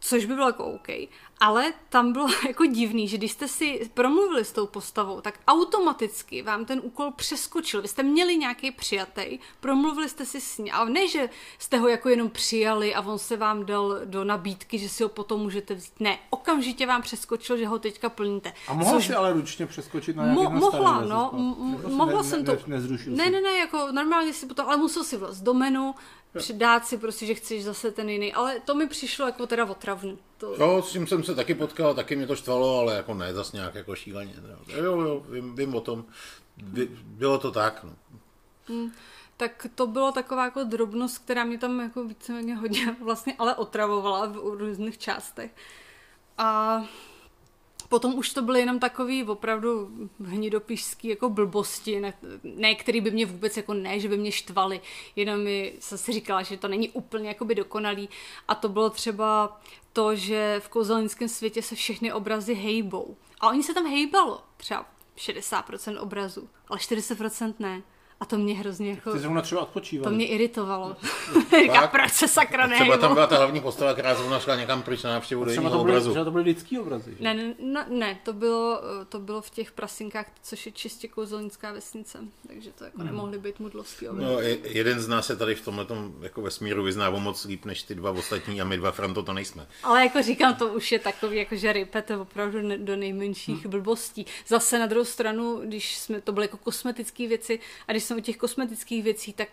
[0.03, 0.89] což by bylo jako OK.
[1.43, 6.43] Ale tam bylo jako divný, že když jste si promluvili s tou postavou, tak automaticky
[6.43, 7.83] vám ten úkol přeskočil.
[7.83, 11.29] Vy jste měli nějaký přijatý, promluvili jste si s ní, ale ne, že
[11.59, 15.09] jste ho jako jenom přijali a on se vám dal do nabídky, že si ho
[15.09, 16.01] potom můžete vzít.
[16.01, 18.53] Ne, okamžitě vám přeskočil, že ho teďka plníte.
[18.69, 19.07] A mohla což...
[19.07, 21.31] si ale ručně přeskočit na Mo- Mohla, no,
[21.89, 22.57] mohla jsem to.
[22.67, 25.95] Ne, ne, ne, ne, jako normálně si potom, ale musel si vlast do menu,
[26.53, 30.19] dát si prostě, že chceš zase ten jiný, ale to mi přišlo jako teda otravný.
[30.39, 30.55] To...
[30.59, 33.57] Jo, s tím jsem se taky potkal, taky mě to štvalo, ale jako ne, zase
[33.57, 34.35] nějak jako šíleně.
[34.69, 36.05] Jo, jo, vím, vím o tom,
[37.05, 37.97] bylo to tak, no.
[38.69, 38.93] Hmm,
[39.37, 44.27] tak to bylo taková jako drobnost, která mě tam jako víceméně hodně vlastně ale otravovala
[44.27, 45.51] v různých částech.
[46.39, 46.81] A
[47.93, 49.91] potom už to byly jenom takový opravdu
[50.25, 54.81] hnidopišský jako blbosti, ne, ne, který by mě vůbec jako ne, že by mě štvali,
[55.17, 58.09] jenom mi jsem si říkala, že to není úplně jakoby dokonalý
[58.49, 59.61] a to bylo třeba
[59.93, 63.17] to, že v kouzelnickém světě se všechny obrazy hejbou.
[63.41, 67.83] A oni se tam hejbalo, třeba 60% obrazů, ale 40% ne.
[68.23, 69.13] A to mě hrozně jako...
[69.13, 70.05] Ty zrovna třeba odpočívali.
[70.05, 70.97] To mě iritovalo.
[71.63, 72.93] Říká, proč se sakra nehejmo?
[72.93, 75.81] Třeba tam byla ta hlavní postava, která zrovna šla někam pryč na návštěvu do jiného
[75.81, 76.11] obrazu.
[76.11, 77.17] Třeba to byly lidský obrazy.
[77.21, 81.73] Ne, ne, ne, ne, to bylo, to bylo v těch prasinkách, což je čistě kouzelnická
[81.73, 82.19] vesnice.
[82.47, 83.07] Takže to jako hmm.
[83.07, 84.33] nemohly být mudlovský obrazy.
[84.33, 85.87] No, jeden z nás se tady v tomhle
[86.21, 89.33] jako vesmíru vyzná o moc líp než ty dva ostatní a my dva Franto to
[89.33, 89.67] nejsme.
[89.83, 93.71] Ale jako říkám, to už je takový, jako že rypete opravdu do nejmenších hmm.
[93.71, 94.27] blbostí.
[94.47, 97.59] Zase na druhou stranu, když jsme, to byly jako kosmetické věci
[97.89, 99.49] a když jsem u těch kosmetických věcí, tak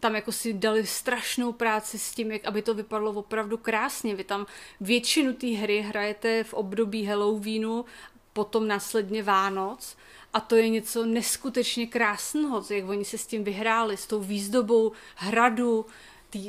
[0.00, 4.14] tam jako si dali strašnou práci s tím, jak aby to vypadalo opravdu krásně.
[4.14, 4.46] Vy tam
[4.80, 7.84] většinu té hry hrajete v období Halloweenu,
[8.32, 9.96] potom následně Vánoc
[10.32, 14.92] a to je něco neskutečně krásného, jak oni se s tím vyhráli, s tou výzdobou
[15.16, 15.86] hradu,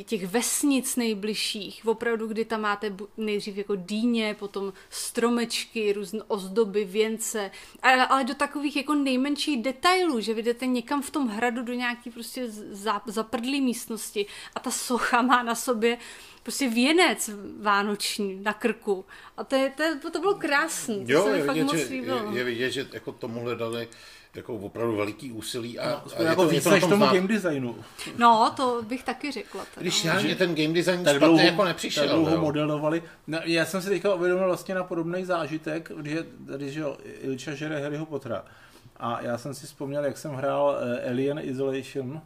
[0.06, 7.52] těch vesnic nejbližších, opravdu, kdy tam máte nejdřív jako dýně, potom stromečky, různé ozdoby, věnce,
[7.82, 11.74] ale, ale do takových jako nejmenších detailů, že vy jdete někam v tom hradu do
[11.74, 12.46] nějaký prostě
[13.06, 15.98] zaprdlý místnosti a ta socha má na sobě
[16.44, 17.30] prostě věnec
[17.62, 19.06] vánoční na krku.
[19.38, 20.96] A to, je, to, to bylo krásné.
[21.06, 23.88] Jo, je vidět, že, je, je vidět, že jako tomuhle dali
[24.36, 27.76] jako opravdu veliký úsilí a, no, a jako víc než tomu game designu.
[28.18, 29.66] No, to bych taky řekla.
[29.66, 29.82] Teda.
[29.82, 32.08] Když já mě ten game design tak dlouho, jako nepřišel.
[32.08, 33.04] Tak dlouho modelovali.
[33.28, 36.14] No, já jsem si teďka uvědomil vlastně na podobný zážitek, když,
[36.58, 38.46] když jo, Ilča žere Harryho Pottera.
[38.98, 42.22] A já jsem si vzpomněl, jak jsem hrál uh, Alien Isolation,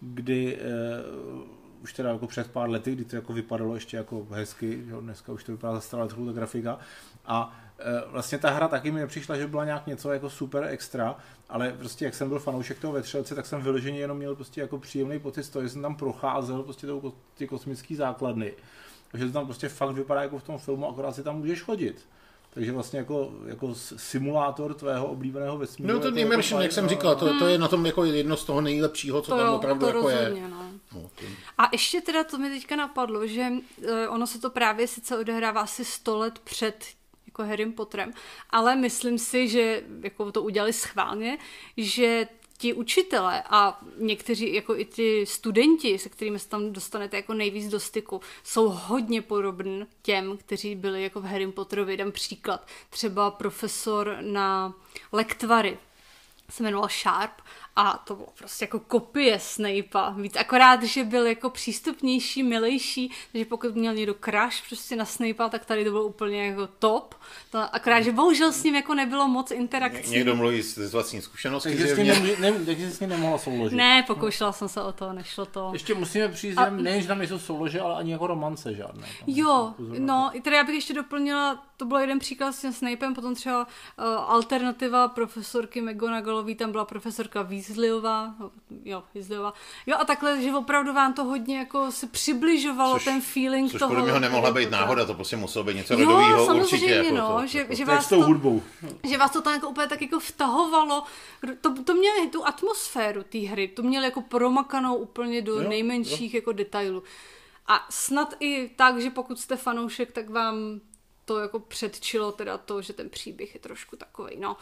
[0.00, 4.84] kdy uh, už teda jako před pár lety, kdy to jako vypadalo ještě jako hezky,
[4.86, 6.78] že dneska už to vypadá za stará ta grafika.
[7.24, 11.16] A Eh, vlastně ta hra taky mi nepřišla, že byla nějak něco jako super extra,
[11.48, 14.78] ale prostě jak jsem byl fanoušek toho vetřelce, tak jsem vyloženě jenom měl prostě jako
[14.78, 18.52] příjemný pocit z toho, že jsem tam procházel prostě tou, ty kosmické základny.
[19.10, 22.08] Takže to tam prostě fakt vypadá jako v tom filmu, akorát si tam můžeš chodit.
[22.54, 25.94] Takže vlastně jako, jako simulátor tvého oblíbeného vesmíru.
[25.94, 28.44] No to Immersion, jako, jak jsem říkal, to, to je na tom jako jedno z
[28.44, 30.48] toho nejlepšího, co to tam jo, opravdu to jako rozhodně, je.
[30.48, 30.70] No.
[30.94, 31.10] No,
[31.58, 35.60] A ještě teda to mi teďka napadlo, že uh, ono se to právě sice odehrává
[35.60, 36.84] asi 100 let před
[37.26, 38.12] jako Harrym Potterem,
[38.50, 41.38] ale myslím si, že jako to udělali schválně,
[41.76, 42.26] že
[42.60, 47.68] ti učitele a někteří jako i ty studenti, se kterými se tam dostanete jako nejvíc
[47.68, 51.96] do styku, jsou hodně podobní těm, kteří byli jako v Harry Potterovi.
[51.96, 52.66] Dám příklad.
[52.90, 54.74] Třeba profesor na
[55.12, 55.78] lektvary
[56.50, 57.32] se jmenoval Sharp
[57.80, 60.10] a to bylo prostě jako kopie Snape'a.
[60.10, 65.48] Víc akorát, že byl jako přístupnější, milejší, takže pokud měl někdo crush prostě na Snape'a,
[65.48, 67.14] tak tady to bylo úplně jako top.
[67.50, 70.10] To, akorát, že bohužel s ním jako nebylo moc interakcí.
[70.10, 71.68] Někdo mluví z vlastní zkušenosti.
[71.68, 73.76] Takže jsi, ne, ne, takže jsi nemohla souložit.
[73.76, 75.70] Ne, pokoušela jsem se o to, nešlo to.
[75.72, 76.70] Ještě musíme přijít, a...
[76.70, 79.02] nejen, že tam nejsou soulože, ale ani jako romance žádné.
[79.02, 82.72] Tam jo, no, i teda já bych ještě doplnila, to byl jeden příklad s tím
[82.72, 88.34] Snapem, potom třeba uh, alternativa profesorky McGonagallový, tam byla profesorka Weasley, Weasleyová,
[88.84, 89.54] jo, Weasleyová.
[89.86, 93.78] Jo a takhle, že opravdu vám to hodně jako se přibližovalo což, ten feeling což
[93.78, 93.94] toho.
[93.94, 96.90] Což podle nemohla být náhoda, to prostě muselo být něco ledového určitě.
[96.90, 98.62] Jako no, to, že, jako, že, vás to, hudbou.
[99.02, 101.04] že vás to tam jako úplně tak jako vtahovalo.
[101.60, 106.34] To, to mělo tu atmosféru té hry, to mělo jako promakanou úplně do jo, nejmenších
[106.34, 106.38] jo.
[106.38, 107.02] jako detailů.
[107.66, 110.80] A snad i tak, že pokud jste fanoušek, tak vám
[111.24, 114.56] to jako předčilo teda to, že ten příběh je trošku takový, no,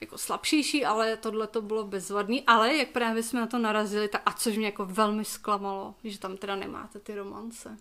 [0.00, 4.22] jako slabšíší, ale tohle to bylo bezvadný, ale jak právě jsme na to narazili, tak
[4.26, 7.78] a což mě jako velmi zklamalo, že tam teda nemáte ty romance.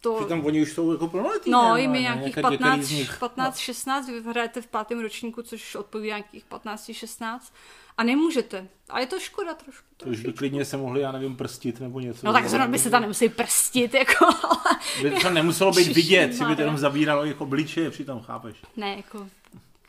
[0.00, 0.14] To...
[0.14, 1.50] Přitom oni už jsou jako plnoletí.
[1.50, 6.44] No, jim je nějakých 15, 15, 16, vy hrajete v pátém ročníku, což odpovídá nějakých
[6.44, 7.54] 15, 16
[7.96, 8.68] a nemůžete.
[8.88, 9.86] A je to škoda trošku.
[9.96, 12.26] To už by klidně se mohli, já nevím, prstit nebo něco.
[12.26, 14.78] No tak zrovna by se tam nemuseli prstit, jako, ale...
[15.02, 18.56] By to nemuselo být vidět, že by to jenom zabíralo jako obličeje přitom, chápeš?
[18.76, 19.28] Ne, jako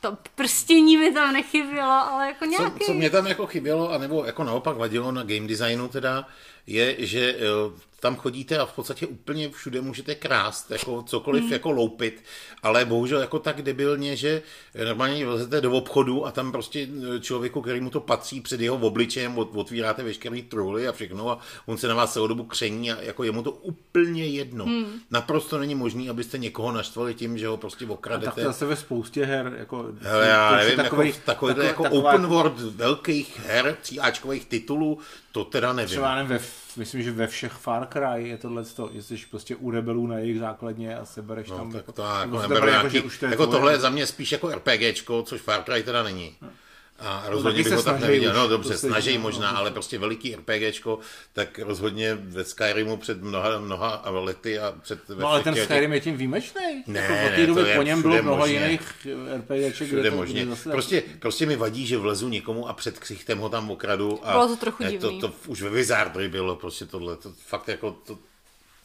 [0.03, 2.79] to prstění mi tam nechybělo, ale jako nějaký...
[2.79, 6.27] Co, co mě tam jako chybělo, anebo jako naopak vadilo na game designu teda,
[6.67, 7.35] je, že
[7.99, 11.53] tam chodíte a v podstatě úplně všude můžete krást, jako cokoliv hmm.
[11.53, 12.23] jako loupit,
[12.63, 14.41] ale bohužel jako tak debilně, že
[14.85, 16.87] normálně vlezete do obchodu a tam prostě
[17.19, 21.77] člověku, který mu to patří před jeho obličejem, otvíráte veškerý truly a všechno a on
[21.77, 24.65] se na vás celou dobu kření a jako je mu to úplně jedno.
[24.65, 24.85] Hmm.
[25.11, 28.31] Naprosto není možný, abyste někoho naštvali tím, že ho prostě okradete.
[28.31, 29.85] A tak to zase ve spoustě her, jako...
[29.99, 32.11] Hele, já nevím, takový, jako, takový, takový, jako taková...
[32.11, 34.99] open world velkých her, tříáčkových titulů,
[35.33, 35.89] to teda nevím.
[35.89, 36.39] Třeba nevím, ve,
[36.77, 40.39] myslím, že ve všech Far Cry je tohle to, jestli prostě u rebelů na jejich
[40.39, 41.71] základně a sebereš no, tam...
[41.71, 45.41] Tak to jako nějaký, jako, to jako tohle je za mě spíš jako RPGčko, což
[45.41, 46.35] Far Cry teda není.
[46.41, 46.49] No.
[46.99, 48.33] A rozhodně no, bych ho tak neviděl.
[48.33, 50.99] No dobře, snaží možná, no, ale prostě veliký RPGčko,
[51.33, 55.09] tak rozhodně ve Skyrimu před mnoha, mnoha lety a před...
[55.09, 55.95] No ale ten Skyrim těch...
[55.95, 56.83] je tím výjimečný.
[56.87, 58.53] Ne, jako té doby po něm bylo mnoho možně.
[58.55, 60.45] jiných RPGček, kde to, možně.
[60.45, 60.69] Zase...
[60.71, 64.19] Prostě, prostě mi vadí, že vlezu někomu a před ksichtem ho tam okradu.
[64.23, 65.19] A bylo to trochu divný.
[65.19, 67.17] To, to, už ve Wizardry bylo prostě tohle.
[67.17, 68.17] To fakt jako to,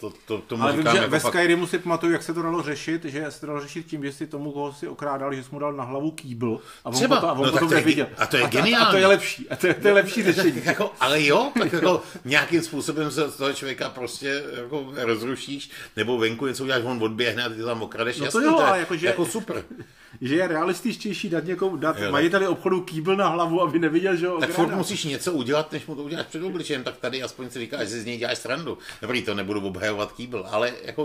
[0.00, 1.32] to, to, tomu Ale vím, že jako ve fakt...
[1.32, 4.12] Skyrimu si pamatuju, jak se to dalo řešit, že se to dalo řešit tím, že
[4.12, 7.16] si tomu, koho si okrádal, že jsi mu dal na hlavu kýbl a on, Třeba.
[7.16, 8.06] potom, a on no, potom neviděl.
[8.18, 8.84] A to je a, geniální.
[8.84, 9.48] A, a, to je lepší.
[9.50, 10.62] A to je, to je lepší řešení.
[10.64, 16.18] jako, ale jo, tak jako nějakým způsobem se z toho člověka prostě jako rozrušíš, nebo
[16.18, 18.18] venku něco uděláš, on odběhne a ty tam okradeš.
[18.18, 19.06] No to jo, ale jako, že...
[19.06, 19.64] jako super
[20.20, 24.28] že je realističtější dát někomu, dát jo, majiteli obchodu kýbl na hlavu, aby neviděl, že
[24.28, 27.50] ho Tak furt musíš něco udělat, než mu to uděláš před obličejem, tak tady aspoň
[27.50, 28.78] si říkáš, že z něj děláš srandu.
[29.02, 31.02] Dobrý, to nebudu obhajovat kýbl, ale jako...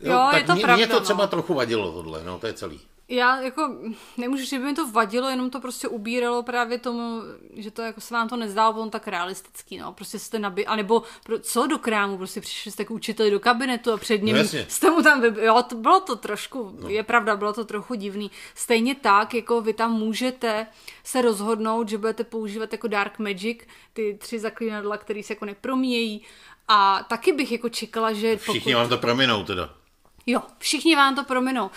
[0.00, 1.28] Jo, jo tak je to mě, pravda, mě to třeba no.
[1.28, 3.76] trochu vadilo tohle, no to je celý já jako
[4.16, 7.22] nemůžu že by mi to vadilo, jenom to prostě ubíralo právě tomu,
[7.56, 9.92] že to jako se vám to nezdálo potom tak realistický, no.
[9.92, 13.92] Prostě jste nabi, anebo pro, co do krámu, prostě přišli jste k učiteli do kabinetu
[13.92, 15.36] a před ním no, jste mu tam vyb...
[15.36, 16.88] jo, to bylo to trošku, no.
[16.88, 18.30] je pravda, bylo to trochu divný.
[18.54, 20.66] Stejně tak, jako vy tam můžete
[21.04, 23.58] se rozhodnout, že budete používat jako Dark Magic,
[23.92, 26.22] ty tři zaklínadla, které se jako nepromíjejí,
[26.68, 28.74] a taky bych jako čekala, že Všichni pokud...
[28.74, 29.79] vám to prominou teda.
[30.26, 31.70] Jo, všichni vám to prominou.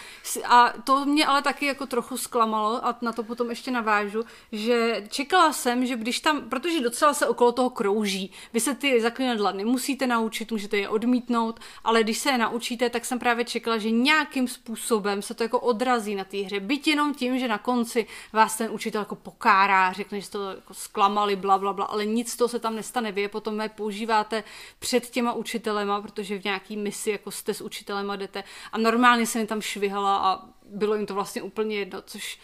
[0.46, 5.04] A to mě ale taky jako trochu zklamalo a na to potom ještě navážu, že
[5.10, 9.52] čekala jsem, že když tam, protože docela se okolo toho krouží, vy se ty zaklínadla
[9.52, 13.92] nemusíte naučit, můžete je odmítnout, ale když se je naučíte, tak jsem právě čekala, že
[13.92, 16.60] nějakým způsobem se to jako odrazí na té hře.
[16.60, 20.50] Byť jenom tím, že na konci vás ten učitel jako pokárá, řekne, že jste to
[20.50, 23.12] jako zklamali, bla, bla, bla, ale nic toho se tam nestane.
[23.12, 24.44] Vy je potom je používáte
[24.80, 28.33] před těma učitelema, protože v nějaký misi jako jste s učitelema jdete
[28.72, 32.40] a normálně jsem tam švihala a bylo jim to vlastně úplně jedno, což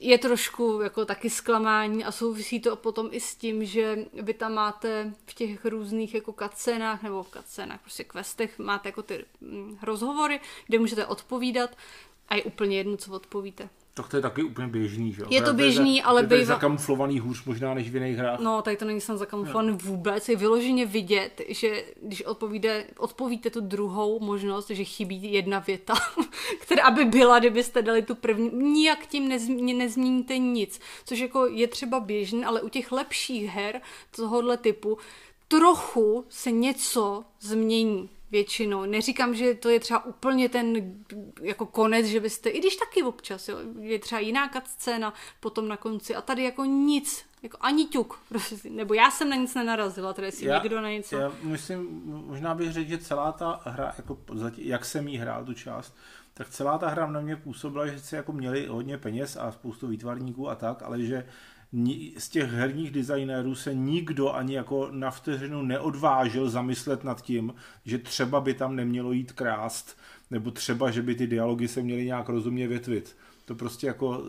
[0.00, 4.54] je trošku jako taky zklamání a souvisí to potom i s tím, že vy tam
[4.54, 9.78] máte v těch různých jako kacénách nebo v kacénách, prostě questech máte jako ty mm,
[9.82, 11.76] rozhovory, kde můžete odpovídat
[12.28, 13.68] a je úplně jedno, co odpovíte.
[13.94, 16.36] Tak to je taky úplně běžný, že Je to běžný, je, ale bývá...
[16.36, 18.40] Je zakamuflovaný hůř možná než v jiných hrách.
[18.40, 19.78] No, tady to není sam zakamuflovaný no.
[19.82, 20.28] vůbec.
[20.28, 25.94] Je vyloženě vidět, že když odpovíde, odpovíte tu druhou možnost, že chybí jedna věta,
[26.60, 30.80] která aby byla, kdybyste dali tu první, nijak tím nezmi, nezmíníte nic.
[31.04, 33.80] Což jako je třeba běžný, ale u těch lepších her
[34.16, 34.98] tohohle typu
[35.48, 38.84] trochu se něco změní většinou.
[38.84, 40.94] Neříkám, že to je třeba úplně ten
[41.42, 45.76] jako konec, že byste, i když taky občas, jo, je třeba jiná scéna potom na
[45.76, 50.12] konci a tady jako nic, jako ani ťuk, prostě, nebo já jsem na nic nenarazila,
[50.12, 51.16] tedy si já, někdo na něco.
[51.16, 54.18] Já myslím, možná bych řekl, že celá ta hra, jako
[54.56, 55.96] jak jsem jí hrál tu část,
[56.34, 59.86] tak celá ta hra na mě působila, že si jako měli hodně peněz a spoustu
[59.86, 61.26] výtvarníků a tak, ale že
[62.18, 67.54] z těch herních designérů se nikdo ani jako na vteřinu neodvážil zamyslet nad tím,
[67.84, 69.98] že třeba by tam nemělo jít krást,
[70.30, 73.16] nebo třeba, že by ty dialogy se měly nějak rozumně větvit.
[73.44, 74.22] To prostě jako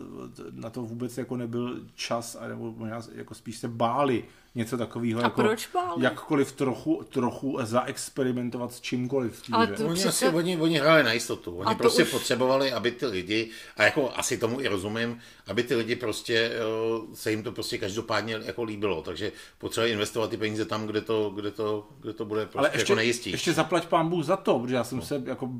[0.50, 5.20] na to vůbec jako nebyl čas, nebo možná jako spíš se báli něco takového.
[5.20, 6.04] A jako proč báli?
[6.04, 9.42] Jakkoliv trochu, trochu zaexperimentovat s čímkoliv.
[9.52, 10.08] Ale to oni, přece...
[10.08, 11.56] asi, oni, oni hráli na jistotu.
[11.56, 12.10] Oni prostě už...
[12.10, 17.16] potřebovali, aby ty lidi, a jako asi tomu i rozumím, aby ty lidi prostě, eh,
[17.16, 19.02] se jim to prostě každopádně jako líbilo.
[19.02, 22.68] Takže potřebovali investovat ty peníze tam, kde to, kde to, kde to bude prostě Ale
[22.68, 23.30] ještě, jako nejistý.
[23.30, 25.04] Ještě zaplať pán Bůh za to, protože já jsem no.
[25.04, 25.50] se jako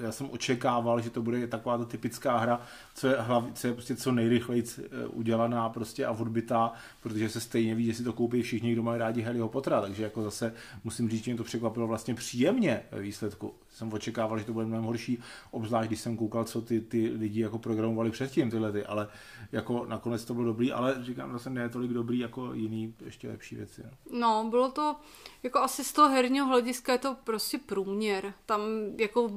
[0.00, 2.60] já jsem očekával, že to bude taková ta typická hra,
[2.94, 7.40] co je, hlav, co je prostě co nejrychleji eh, udělaná prostě a odbytá, protože se
[7.40, 10.54] stejně ví, že si to koupí všichni, kdo mají rádi Harryho Pottera, takže jako zase
[10.84, 13.54] musím říct, že mě to překvapilo vlastně příjemně ve výsledku.
[13.70, 15.18] Jsem očekával, že to bude mnohem horší,
[15.50, 19.08] obzvlášť když jsem koukal, co ty, ty lidi jako programovali předtím tyhle ty, ale
[19.52, 23.56] jako nakonec to bylo dobrý, ale říkám, zase ne tolik dobrý jako jiný ještě lepší
[23.56, 23.82] věci.
[24.10, 24.96] No, no bylo to,
[25.42, 28.34] jako asi z toho herního hlediska je to prostě průměr.
[28.46, 28.60] Tam
[28.98, 29.28] jako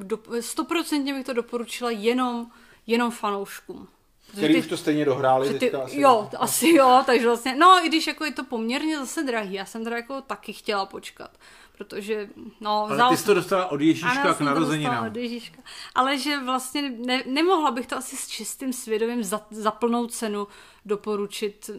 [0.51, 2.47] stoprocentně bych to doporučila jenom,
[2.87, 3.87] jenom fanouškům.
[4.31, 5.59] Který ty, už to stejně dohráli.
[5.59, 6.01] ty, asi.
[6.01, 9.65] Jo, asi jo, takže vlastně, no i když jako je to poměrně zase drahý, já
[9.65, 11.31] jsem teda jako taky chtěla počkat,
[11.77, 12.87] protože, no...
[12.89, 15.07] Ale ty jsi to dostala od Ježíška ano, k narozeninám.
[15.07, 15.61] od Ježíška.
[15.95, 20.47] Ale že vlastně ne, nemohla bych to asi s čistým svědomím za, za plnou cenu
[20.85, 21.69] doporučit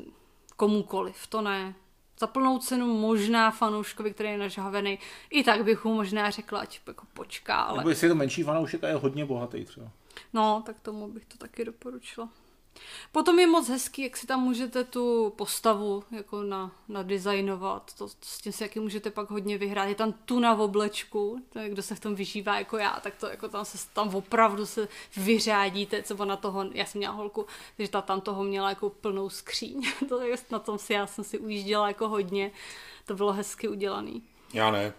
[0.56, 1.74] komukoliv, to ne.
[2.22, 4.98] Za plnou cenu možná fanouškovi, který je nažhavený,
[5.30, 7.78] i tak bych mu možná řekla, ať jako počká, ale...
[7.78, 9.90] Nebo jestli je to menší fanoušek a je hodně bohatý třeba.
[10.32, 12.28] No, tak tomu bych to taky doporučila.
[13.12, 17.94] Potom je moc hezký, jak si tam můžete tu postavu jako na, nadizajnovat.
[17.98, 19.88] To, s tím si jaký můžete pak hodně vyhrát.
[19.88, 23.16] Je tam tuna v oblečku, to je, kdo se v tom vyžívá jako já, tak
[23.16, 27.46] to jako tam se tam opravdu se vyřádíte, co na toho, já jsem měla holku,
[27.76, 29.82] takže ta tam toho měla jako plnou skříň.
[30.08, 32.50] to je, na tom si, já jsem si ujížděla jako hodně.
[33.06, 34.22] To bylo hezky udělaný.
[34.52, 34.92] Já ne.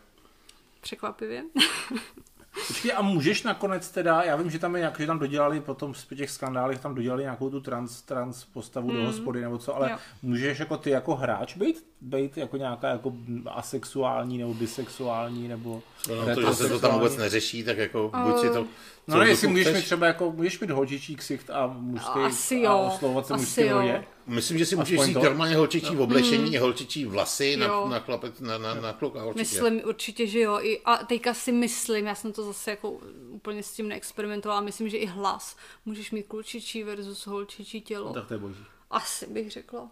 [0.82, 1.44] Překvapivě.
[2.68, 5.94] Počkej, a můžeš nakonec teda, já vím, že tam je nějak, že tam dodělali potom
[5.94, 8.98] z těch skandálech, tam dodělali nějakou tu trans, trans postavu hmm.
[8.98, 9.98] do hospody nebo co, ale jo.
[10.22, 13.14] můžeš jako ty jako hráč být, být jako nějaká jako
[13.46, 18.20] asexuální nebo bisexuální nebo no, to, že se to tam vůbec neřeší, tak jako uh,
[18.20, 18.66] buď si to
[19.08, 22.72] No ne, jestli můžeš mít třeba jako, můžeš mít holčičí ksicht a mužský Asi jo.
[22.72, 24.04] a oslovovat se mužským rodě?
[24.28, 26.04] Myslím, že si můžeš říct normálně holčičí no.
[26.04, 26.62] oblečení mm.
[26.62, 29.40] holčičí vlasy na, na, chlapec, na, na, na kluka určitě.
[29.40, 30.60] Myslím určitě, že jo.
[30.62, 32.92] I, a teďka si myslím, já jsem to zase jako
[33.30, 35.56] úplně s tím neexperimentovala, myslím, že i hlas.
[35.86, 38.08] Můžeš mít klučičí versus holčičí tělo.
[38.08, 38.66] No, tak to je boží.
[38.92, 39.90] Asi bych řekla.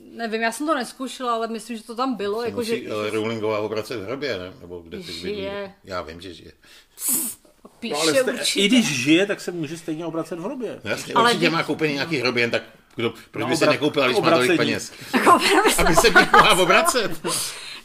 [0.00, 2.42] Nevím, já jsem to neskoušela, ale myslím, že to tam bylo.
[2.42, 2.90] Jako, musí, že...
[2.90, 4.52] ale Rowlingová obracet v hrobě, ne?
[4.60, 5.74] Nebo kde ty žije.
[5.84, 6.52] Já vím, že žije.
[7.80, 10.80] Píše no, ale jste, I když žije, tak se může stejně obracet v hrobě.
[10.84, 11.50] No jasně, ale určitě kdy...
[11.50, 12.62] má koupený nějaký hrobě, tak
[12.96, 14.92] kdo, proč no, by se nekoupila, když má tolik peněz?
[15.78, 17.26] Aby se mohla obracet.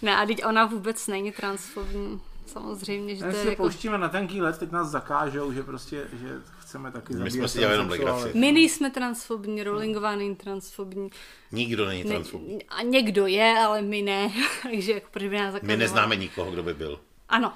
[0.02, 2.22] ne, a teď ona vůbec není transfobní.
[2.46, 3.64] Samozřejmě, že to je jako...
[3.64, 7.60] pouštíme na tenký let, teď nás zakážou, že prostě, že chceme taky My jsme si
[7.60, 8.32] dělali jenom legraci.
[8.34, 11.10] My nejsme transfobní, Rowlingová není transfobní.
[11.52, 12.56] Nikdo není transfobní.
[12.56, 14.32] Ne, a někdo je, ale my ne.
[14.64, 17.00] Takže jako proč by nás My neznáme nikoho, kdo by byl.
[17.30, 17.54] Ano.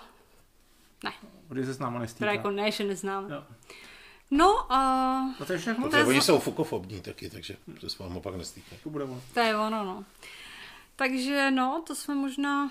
[1.04, 1.12] Ne.
[1.48, 2.32] Kdy se s náma nestýká.
[2.32, 3.36] jako ne, že neznáme.
[3.36, 3.44] Jo.
[4.32, 4.80] No a...
[5.40, 5.90] No to je všechno.
[5.90, 8.76] To je oni jsou fukofobní taky, takže to se vám opak nestýká.
[8.84, 9.22] To bude ono.
[9.34, 10.06] To je ono, no.
[10.96, 12.70] Takže no, to jsme možná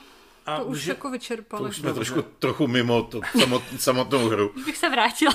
[0.48, 1.62] a to už že, jako vyčerpali.
[1.62, 4.48] To už jsme trošku, trochu mimo to samot, samotnou hru.
[4.48, 5.34] Už bych se vrátila.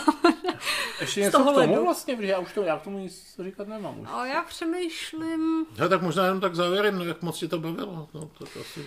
[1.01, 1.83] Ještě něco k tomu ledu.
[1.83, 4.07] vlastně, protože já už to, já k tomu nic říkat nemám už.
[4.11, 5.65] A já přemýšlím...
[5.79, 8.09] No tak možná jenom tak závěrem, no, jak moc ti to bavilo.
[8.13, 8.85] No, to, to asi...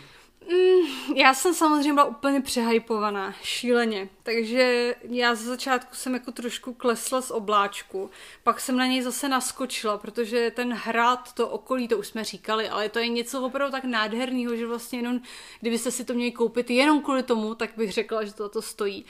[0.51, 6.75] Mm, já jsem samozřejmě byla úplně přehypovaná, šíleně, takže já ze začátku jsem jako trošku
[6.75, 8.11] klesla z obláčku,
[8.43, 12.69] pak jsem na něj zase naskočila, protože ten hrad, to okolí, to už jsme říkali,
[12.69, 15.21] ale to je něco opravdu tak nádherného, že vlastně jenom,
[15.61, 19.05] kdybyste si to měli koupit jenom kvůli tomu, tak bych řekla, že to to stojí.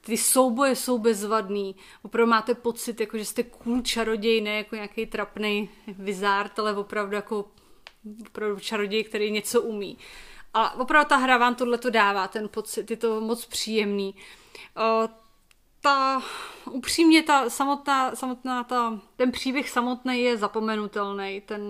[0.00, 5.06] Ty souboje jsou bezvadný, opravdu máte pocit, jako že jste cool čaroděj, ne jako nějaký
[5.06, 7.44] trapný vizárt, ale opravdu jako
[8.28, 9.98] opravdu čaroděj, který něco umí.
[10.56, 14.14] A opravdu ta hra vám tohle to dává, ten pocit, je to moc příjemný.
[15.80, 16.22] Ta,
[16.70, 21.62] upřímně ta samotná, samotná ta, ten příběh samotný je zapomenutelný, ten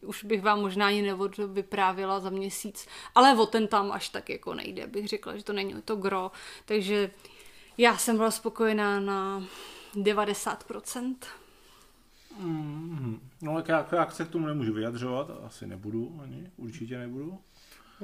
[0.00, 4.28] už bych vám možná ani nevod vyprávila za měsíc, ale o ten tam až tak
[4.28, 6.30] jako nejde, bych řekla, že to není to gro,
[6.64, 7.10] takže
[7.78, 9.44] já jsem byla spokojená na
[9.94, 11.14] 90%.
[12.38, 17.38] Mm, no tak já, já se k tomu nemůžu vyjadřovat, asi nebudu ani, určitě nebudu.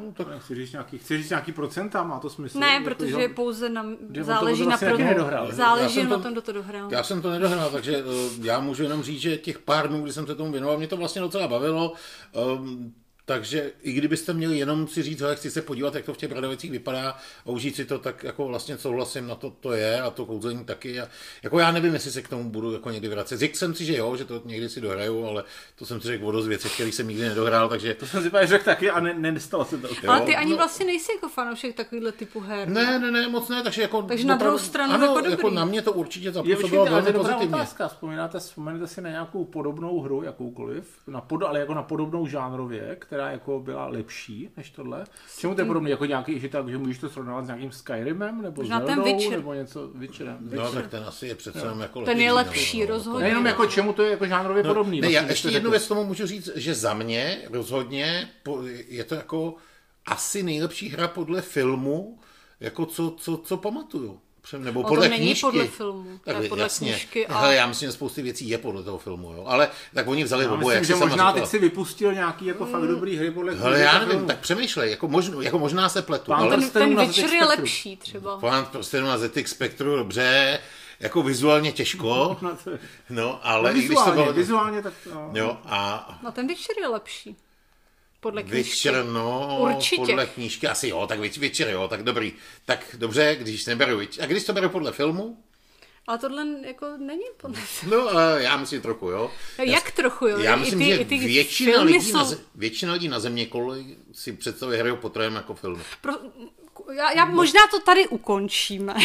[0.05, 2.59] No, tak chci říct nějaký, chci říct nějaký procenta, má to smysl?
[2.59, 3.87] Ne, jako, protože že, pouze na,
[4.21, 5.53] záleží na vlastně pro...
[5.53, 6.93] Záleží na tom, kdo to dohrál.
[6.93, 10.13] Já jsem to nedohrál, takže uh, já můžu jenom říct, že těch pár dnů, kdy
[10.13, 11.93] jsem se tomu věnoval, mě to vlastně docela bavilo.
[12.55, 12.95] Um,
[13.31, 16.31] takže i kdybyste měli jenom si říct, že chci se podívat, jak to v těch
[16.31, 17.11] Bradovicích vypadá
[17.47, 20.65] a užít si to, tak jako vlastně souhlasím na to, to je a to kouzení
[20.65, 21.01] taky.
[21.01, 21.09] A
[21.43, 23.39] jako já nevím, jestli se k tomu budu jako někdy vracet.
[23.39, 25.45] Řekl jsem si, že jo, že to někdy si dohraju, ale
[25.77, 27.95] to jsem si řekl o dost věcech, který jsem nikdy nedohrál, takže...
[27.95, 29.89] To jsem si pak řekl taky a ne, ne, nestalo se to.
[29.89, 32.69] Jo, ale ty ani no, vlastně nejsi jako fanoušek takovýhle typu her.
[32.69, 34.03] Ne, ne, ne, moc ne, takže jako...
[34.03, 35.31] Takže na druhou stranu ano, jako, dobrý.
[35.31, 37.57] jako na mě to určitě zapůsobilo velmi pozitivně.
[37.57, 37.89] Otázka.
[37.89, 42.97] Vzpomínáte, vzpomínáte si na nějakou podobnou hru, jakoukoliv, na pod, ale jako na podobnou žánrově,
[42.99, 45.05] která která jako byla lepší než tohle?
[45.39, 45.91] Čemu to je podobné?
[45.91, 48.43] Jako nějaký, že, tak, že můžeš to srovnávat s nějakým Skyrimem?
[48.43, 49.39] Nebo Možná ten Zeldou, Witcher.
[49.39, 50.39] nebo něco Witcherem?
[50.41, 52.87] No, tak ten asi je přece jenom jako Ten je lepší, lepší, no.
[52.87, 53.23] rozhodně.
[53.23, 55.01] Nejenom jako čemu to je jako žánrově podobný.
[55.01, 55.71] Ne, já vlastně, ještě když to jednu řekl.
[55.71, 58.31] věc tomu můžu říct, že za mě rozhodně
[58.89, 59.55] je to jako
[60.07, 62.19] asi nejlepší hra podle filmu,
[62.61, 64.21] jako co, co, co pamatuju.
[64.59, 65.41] Nebo No, to podle není knížky.
[65.47, 66.91] podle filmu, to je Tak podle jasně.
[66.93, 69.45] knížky a- Hele, já myslím, že spousty věcí je podle toho filmu, jo.
[69.47, 71.33] Ale tak oni vzali Já oboje, myslím, jak že možná říkala.
[71.33, 74.27] teď si vypustil nějaký jako fakt dobrý hry podle Hele, já nevím, filmů.
[74.27, 77.33] tak přemýšlej, jako, možno, jako možná se pletu, Pán ale ten- Ten, ten Witcher ZX
[77.33, 77.49] je Spectru.
[77.49, 78.39] lepší třeba.
[78.39, 80.59] Pán prostě na ZX Spectru, dobře,
[81.01, 82.57] jako vizuálně těžko, No,
[83.11, 84.33] no, ale no, i když to vizuálně, bylo...
[84.35, 85.31] vizuálně tak no.
[85.35, 87.37] Jo, a No ten Witcher je lepší.
[88.21, 88.57] Podle knížky.
[88.91, 89.97] Witcher, no, Určitě.
[89.97, 92.33] podle knížky asi jo, tak Witch- Witcher jo, tak dobrý.
[92.65, 94.25] Tak dobře, když neberu Witcher.
[94.25, 95.39] A když to beru podle filmu?
[96.07, 97.61] Ale tohle jako není podle
[97.91, 99.31] No, eh, já myslím trochu, jo.
[99.59, 100.39] Jak trochu, jo?
[100.39, 103.21] Já I myslím, ty- že i ty většina lidí, na, jsou- ze- většina lidí na
[103.21, 105.83] země koli si představuje Harryho Potterem jako film.
[106.01, 106.13] Pro,
[106.97, 108.95] já, já možná to tady ukončíme.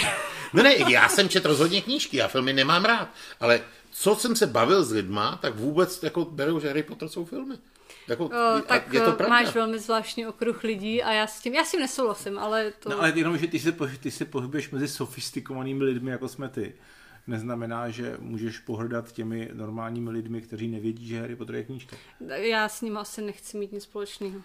[0.53, 3.09] Ne, ne, já jsem četl rozhodně knížky, já filmy nemám rád,
[3.39, 3.61] ale
[3.91, 7.55] co jsem se bavil s lidma, tak vůbec jako berou, že Harry Potter jsou filmy.
[8.07, 9.35] Jako, O, tak je to eh, pravda.
[9.35, 12.89] máš velmi zvláštní okruh lidí a já s tím, já s tím nesouhlasím, ale to...
[12.89, 16.73] No, ale jenom, že ty se, ty se pohybuješ mezi sofistikovanými lidmi, jako jsme ty,
[17.27, 21.95] neznamená, že můžeš pohrdat těmi normálními lidmi, kteří nevědí, že Harry Potter je knížka.
[22.29, 24.41] Já s ním asi nechci mít nic společného.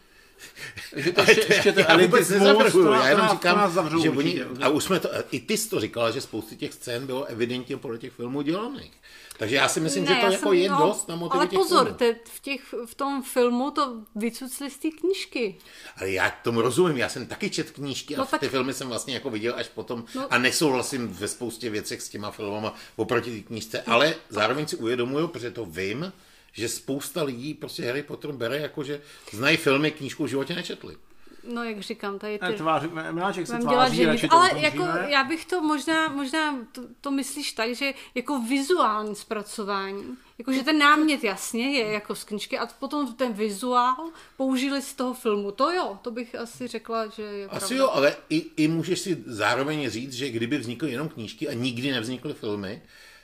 [0.97, 1.87] Že to Ale ještě, to ještě ten
[2.31, 3.73] nezavrhuju, to nás- já jenom říkám,
[4.03, 7.07] že oni, a už jsme to, i ty jsi to říkala, že spousty těch scén
[7.07, 8.93] bylo evidentně podle těch filmů dělaných.
[9.39, 11.83] Takže já si myslím, že to jako jsem- je dost na motivy Ale těch pozor,
[11.85, 11.99] filmů.
[11.99, 15.57] te, v, těch, v tom filmu to vycucli z té knížky.
[15.97, 18.75] Ale já tomu rozumím, já jsem taky čet knížky a No no, tak- ty filmy
[18.75, 22.75] jsem vlastně jako viděl až potom No- a nesouhlasím ve spoustě věcech s těma filmama
[22.97, 26.13] oproti té knížce, ale zároveň si uvědomuju, protože to vím,
[26.53, 29.01] že spousta lidí prostě Harry Potter bere jako, že
[29.33, 30.97] znají filmy, knížku v životě nečetli.
[31.45, 32.53] No, jak říkám, tady ty...
[32.53, 34.83] Tvář, Miláček se Mám dělat, tváří, že radši bych, to ale ukončíme.
[34.83, 40.53] jako já bych to možná, možná to, to myslíš tak, že jako vizuální zpracování, jako
[40.53, 45.15] že ten námět jasně je jako z knížky a potom ten vizuál použili z toho
[45.15, 45.51] filmu.
[45.51, 47.77] To jo, to bych asi řekla, že je Asi pravda.
[47.77, 51.91] jo, ale i, i můžeš si zároveň říct, že kdyby vznikly jenom knížky a nikdy
[51.93, 52.83] nevznikly filmy,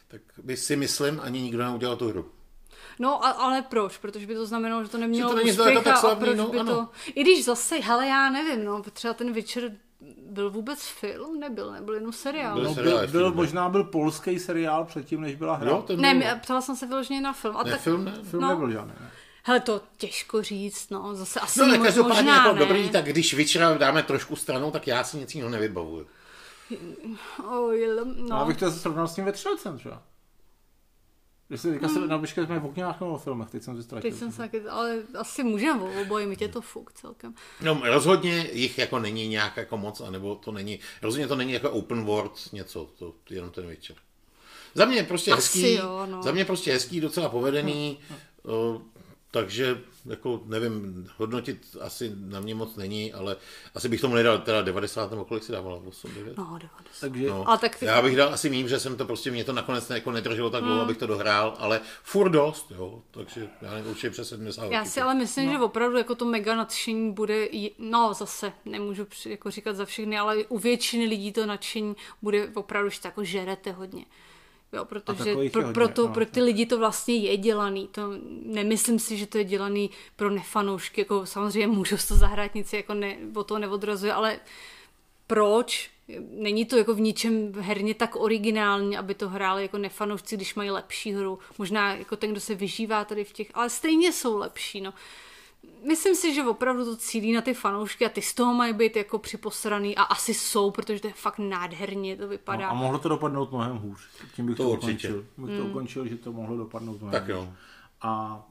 [0.09, 2.31] tak by si myslím, ani nikdo neudělal tu hru.
[2.99, 3.99] No, a, ale proč?
[3.99, 6.25] Protože by to znamenalo, že to nemělo Že to není úspěch tak a, a slavný,
[6.25, 6.75] proč no, by ano.
[6.75, 6.89] to...
[7.15, 9.73] I když zase, hele, já nevím, no, třeba ten Witcher
[10.31, 11.41] byl vůbec film?
[11.41, 12.55] Nebyl, nebyl jenom seriál.
[12.55, 15.71] Byl No, seriál byl, byl, možná byl polský seriál předtím, než byla hra.
[15.71, 17.57] Jo, ten Ne, byl, ptala jsem se vyloženě na film.
[17.57, 18.13] A ne, tak, film ne.
[18.23, 18.49] Film no.
[18.49, 18.93] nebyl žádný.
[19.01, 19.11] Ne?
[19.45, 22.59] Hele, to těžko říct, no, zase asi No, každopádně možná jako ne.
[22.59, 26.07] dobrý, tak když Witchera dáme trošku stranou, tak já si nic jiného nevybavuju.
[26.71, 28.05] L- No.
[28.29, 28.37] no.
[28.37, 30.03] Já bych to srovnal s tím vetřelcem třeba.
[31.49, 31.97] Když se teďka Hmm.
[32.03, 34.11] se, no, počkej, jsme v okňách nebo o filmech, teď jsem to ztratil.
[34.11, 37.35] Teď jsem se taky, ale asi můžeme o oboji, mi tě to fuk celkem.
[37.63, 41.71] No, rozhodně jich jako není nějak jako moc, anebo to není, rozhodně to není jako
[41.71, 43.97] open world něco, to jenom ten Witcher.
[44.75, 46.23] Za mě je prostě Asi hezký, jo, no.
[46.23, 47.99] za mě prostě hezký, docela povedený,
[48.45, 48.81] o,
[49.31, 53.37] takže jako nevím, hodnotit asi na mě moc není, ale
[53.75, 56.37] asi bych tomu nedal teda 90 nebo kolik si dávala, 8, 9?
[56.39, 57.01] No, 90.
[57.01, 59.45] Takže No, Ale tak ty- Já bych dal asi mím, že jsem to prostě, mě
[59.45, 63.71] to nakonec jako nedrželo tak dlouho, abych to dohrál, ale furt dost, jo, takže já
[63.75, 64.73] nevím, určitě přes 70.
[64.73, 65.53] Já si ale myslím, no.
[65.53, 67.49] že opravdu jako to mega nadšení bude,
[67.79, 72.49] no zase nemůžu při- jako říkat za všechny, ale u většiny lidí to nadšení bude
[72.55, 74.05] opravdu, že to jako žerete hodně.
[74.77, 76.15] Jo, protože pro, hodně, pro, to, no.
[76.15, 77.89] pro ty lidi to vlastně je dělaný.
[77.89, 78.13] To
[78.43, 81.01] nemyslím si, že to je dělaný pro nefanoušky.
[81.01, 84.41] Jako samozřejmě můžu to zahrát, nic jako ne, o to neodrazuje, ale
[85.27, 85.91] proč?
[86.31, 90.71] Není to jako v ničem herně tak originální, aby to hráli jako nefanoušci, když mají
[90.71, 91.39] lepší hru.
[91.59, 94.95] Možná jako ten, kdo se vyžívá tady v těch, ale stejně jsou lepší, no.
[95.89, 98.97] Myslím si, že opravdu to cílí na ty fanoušky a ty z toho mají být
[98.97, 102.67] jako připosraný a asi jsou, protože to je fakt nádherně, to vypadá.
[102.67, 104.01] No, a mohlo to dopadnout mnohem hůř.
[104.35, 104.89] Tím bych To to, určitě.
[105.09, 105.27] ukončil.
[105.39, 105.59] Bych Hmm.
[105.59, 107.41] to ukončil, že to mohlo dopadnout mnohem Tak jo.
[107.41, 107.49] hůř.
[108.03, 108.43] A,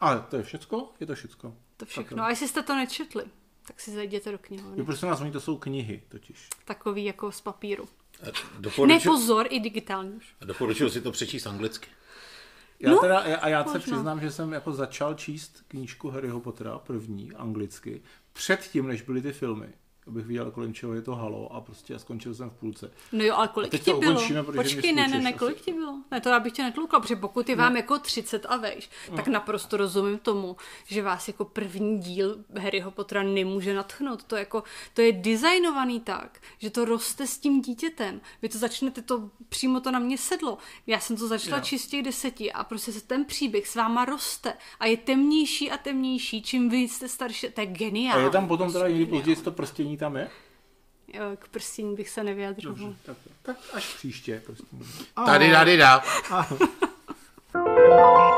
[0.00, 0.88] ale to je všecko?
[1.00, 1.54] Je to všecko.
[1.76, 2.16] to všechno.
[2.16, 2.24] jo.
[2.24, 3.24] A jestli jste to nečetli,
[3.66, 4.84] tak si zajděte do Jo, knihovny.
[4.84, 6.48] prosím nás, oni to jsou knihy totiž.
[6.64, 7.88] Takový jako z papíru.
[8.22, 10.34] A Ne, pozor, i digitální už.
[10.44, 11.88] doporučuji si to přečíst anglicky.
[12.80, 13.80] Já No, teda, a já se možná.
[13.80, 18.02] přiznám, že jsem jako začal číst knížku Harryho Pottera, první, anglicky,
[18.32, 19.68] předtím, než byly ty filmy.
[20.06, 22.90] Abych viděl, kolem čeho je to halo a prostě skončil jsem v půlce.
[23.12, 24.12] No jo, ale kolik ti bylo?
[24.12, 25.94] ukončíme, Počkej, ne, ne, ne, kolik ti bylo?
[26.10, 29.28] Ne, to já bych tě netloukla, protože pokud je vám jako 30 a vejš, tak
[29.28, 34.24] naprosto rozumím tomu, že vás jako první díl Harryho Pottera nemůže natchnout.
[34.24, 34.62] To, jako,
[34.94, 38.20] to je designovaný tak, že to roste s tím dítětem.
[38.42, 40.58] Vy to začnete, to přímo to na mě sedlo.
[40.86, 41.64] Já jsem to začala Jo.
[41.64, 46.42] čistě deseti a prostě se ten příběh s váma roste a je temnější a temnější,
[46.42, 47.46] čím vy jste starší.
[47.54, 48.24] To je A geniální.
[48.24, 50.28] je tam potom teda někdy později to prstění tam je?
[51.36, 52.70] K prstíní bych se nevyjadřil.
[52.74, 54.42] Dobře, tak, tak až příště.
[54.46, 54.64] prostě.
[55.26, 56.02] Tady, tady, dá.